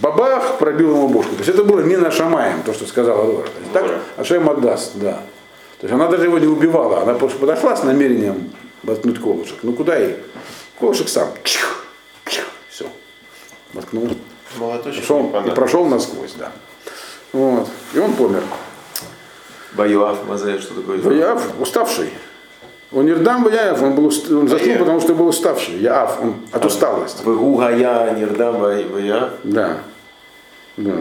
[0.00, 1.32] Бабах, пробил ему бошку.
[1.32, 3.46] То есть это было не на Шамаем, то, что сказала Лора.
[3.46, 4.00] То есть так.
[4.16, 5.22] Ашем отдаст, да.
[5.80, 8.50] То есть она даже его не убивала, она просто подошла с намерением
[8.82, 9.58] воткнуть колышек.
[9.62, 10.16] Ну куда ей?
[10.78, 11.28] Колышек сам.
[12.70, 12.86] Все.
[13.72, 14.08] Воткнул.
[14.58, 16.52] Молоточек Прошел, и прошел насквозь, да.
[17.32, 17.68] Вот.
[17.92, 18.42] И он помер.
[19.72, 20.98] Боюав, Мазея, что такое?
[21.14, 22.10] Яав, уставший.
[22.92, 25.78] Он Нирдам Яав, он, был, уст- он заснул, потому что был уставший.
[25.80, 27.22] Яав, он от усталости.
[27.24, 29.30] Вегугая, Нирдам, Боюав.
[29.44, 29.78] Да.
[30.76, 30.92] Да.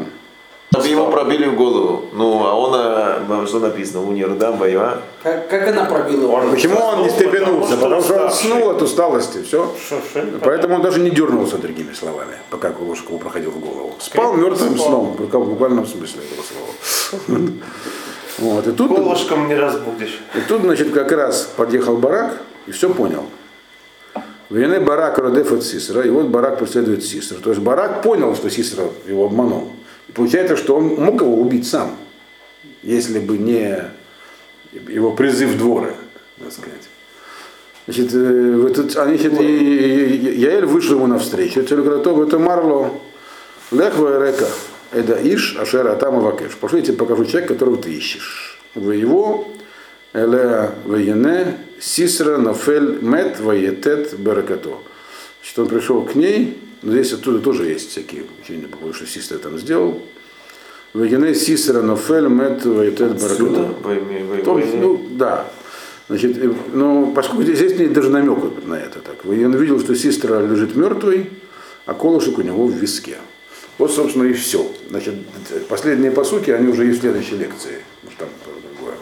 [0.74, 2.06] Чтобы ему пробили в голову.
[2.12, 4.02] Ну, а он, а, что написано?
[4.02, 4.98] У Нирдам, Боюав.
[5.24, 6.24] Как, как она пробила?
[6.42, 6.52] его?
[6.52, 7.78] Почему он не Заснул, встрепенулся?
[7.78, 9.44] потому Потому что что он снул от усталости.
[9.44, 9.72] Все.
[10.16, 13.96] Не Поэтому он даже не дернулся, другими словами, пока Кулушкову проходил в голову.
[14.00, 16.44] Спал мертвым сном, в буквальном смысле этого
[17.28, 17.48] слова.
[18.40, 18.68] Вот.
[18.68, 20.20] И тут, Колышком не разбудишь.
[20.36, 23.26] и тут, значит, как раз подъехал барак и все понял.
[24.50, 27.40] Вене барак родев от Сисера, и вот барак преследует Сисера.
[27.40, 29.72] То есть барак понял, что Сисера его обманул.
[30.08, 31.96] И получается, что он мог его убить сам,
[32.84, 33.76] если бы не
[34.90, 35.96] его призыв дворы,
[36.40, 36.90] так сказать.
[37.88, 41.64] Значит, э, вот тут они, значит, и, и- и- Яэль вышел ему навстречу.
[41.64, 42.92] Цель готов, это Марло,
[43.72, 44.48] Лехва Река,
[44.92, 46.54] Эда Иш, Ашера Атама Вакеш.
[46.56, 48.60] Пошли, я тебе покажу человека, которого ты ищешь.
[48.76, 49.48] Вы его,
[50.14, 54.72] Элеа Ваене, Сисра, Нафель, Мет, Ваетет, Берекато.
[55.42, 59.08] Значит, он пришел к ней, но здесь оттуда тоже есть всякие учения по поводу, что
[59.08, 60.02] Сисра там сделал.
[60.94, 63.16] Ваене, Сисра, Нафель, Мет, Берекато.
[64.44, 65.48] Том- ну, да.
[66.08, 69.26] Значит, э, но поскольку здесь, здесь нет даже намека на это так.
[69.26, 71.32] Он видел, что сестра лежит мертвой,
[71.86, 73.18] а колышек у него в виске.
[73.78, 74.72] Вот, собственно, и все.
[74.90, 75.16] Значит,
[75.68, 77.82] последние посуки, они уже и в следующей лекции.
[78.04, 78.30] Может, там
[78.72, 78.96] другое.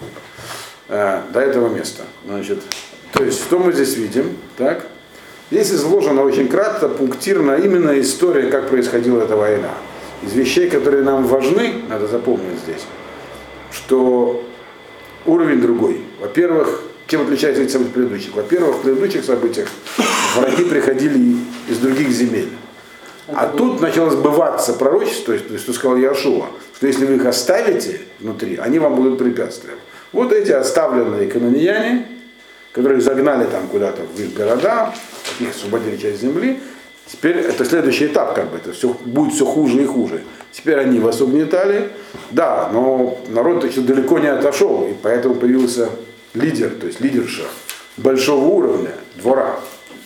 [0.89, 2.03] А, до этого места.
[2.25, 2.59] Значит,
[3.11, 4.35] то есть, что мы здесь видим?
[4.57, 4.87] Так?
[5.51, 9.69] Здесь изложена очень кратко, пунктирно именно история, как происходила эта война.
[10.23, 12.81] Из вещей, которые нам важны, надо запомнить здесь,
[13.71, 14.43] что
[15.25, 16.01] уровень другой.
[16.19, 18.33] Во-первых, чем отличается от предыдущих?
[18.33, 19.67] Во-первых, в предыдущих событиях
[20.35, 21.37] враги приходили
[21.69, 22.49] из других земель.
[23.27, 27.15] А тут начало сбываться пророчество, то есть, то есть что сказал Яшуа, что если вы
[27.15, 29.77] их оставите внутри, они вам будут препятствием.
[30.11, 32.07] Вот эти оставленные канонияне,
[32.73, 34.93] которых загнали там куда-то в их города,
[35.39, 36.59] их освободили часть земли,
[37.07, 40.23] теперь это следующий этап, как бы, это все, будет все хуже и хуже.
[40.51, 41.89] Теперь они вас угнетали,
[42.31, 45.89] да, но народ еще далеко не отошел, и поэтому появился
[46.33, 47.43] лидер, то есть лидерша
[47.97, 49.55] большого уровня, двора.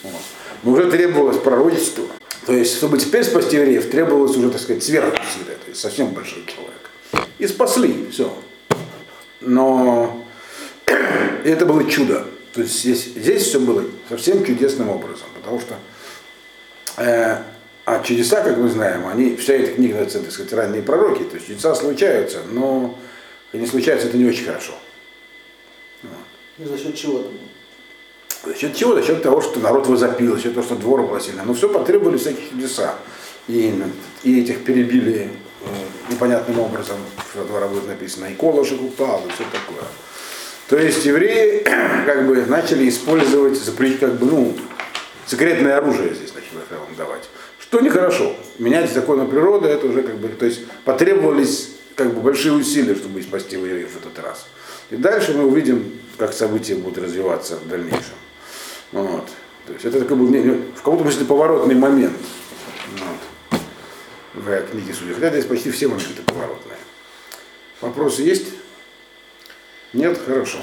[0.03, 0.21] Вот.
[0.63, 2.05] Но уже требовалось пророчество.
[2.47, 6.45] То есть, чтобы теперь спасти евреев, требовалось уже, так сказать, сверхусилие, то есть совсем большой
[6.45, 7.27] человек.
[7.39, 8.33] И спасли, все.
[9.41, 10.25] Но
[11.43, 12.25] и это было чудо.
[12.53, 15.75] То есть здесь, здесь все было совсем чудесным образом, потому что
[16.95, 17.43] э,
[17.83, 21.35] а чудеса, как мы знаем, они, вся эта книга, это, так сказать, ранние пророки, то
[21.35, 22.97] есть чудеса случаются, но
[23.51, 24.71] они случаются, это не очень хорошо.
[26.01, 27.33] Ну, За счет чего там?
[28.45, 28.95] За счет чего?
[28.95, 31.43] За счет того, что народ возопил, за счет того, что двор было сильно.
[31.43, 32.95] Но все потребовали всяких чудеса.
[33.47, 33.73] И,
[34.23, 35.29] и этих перебили
[35.61, 36.97] э, непонятным образом,
[37.31, 39.85] что двора будет написано, и колышек упал, и все такое.
[40.67, 41.63] То есть евреи
[42.05, 44.57] как бы начали использовать, запретить как бы, ну,
[45.25, 47.29] секретное оружие здесь начали вам давать.
[47.59, 48.35] Что нехорошо.
[48.59, 53.21] Менять законы природы, это уже как бы, то есть потребовались как бы большие усилия, чтобы
[53.21, 54.47] спасти евреев в этот раз.
[54.89, 58.13] И дальше мы увидим, как события будут развиваться в дальнейшем.
[58.91, 59.27] Вот.
[59.65, 62.15] То есть это как бы не- не- в каком-то смысле поворотный момент
[62.93, 65.13] вот, в книге Судей.
[65.13, 66.77] Хотя здесь почти все моменты поворотные.
[67.81, 68.47] Вопросы есть?
[69.93, 70.19] Нет?
[70.25, 70.59] Хорошо.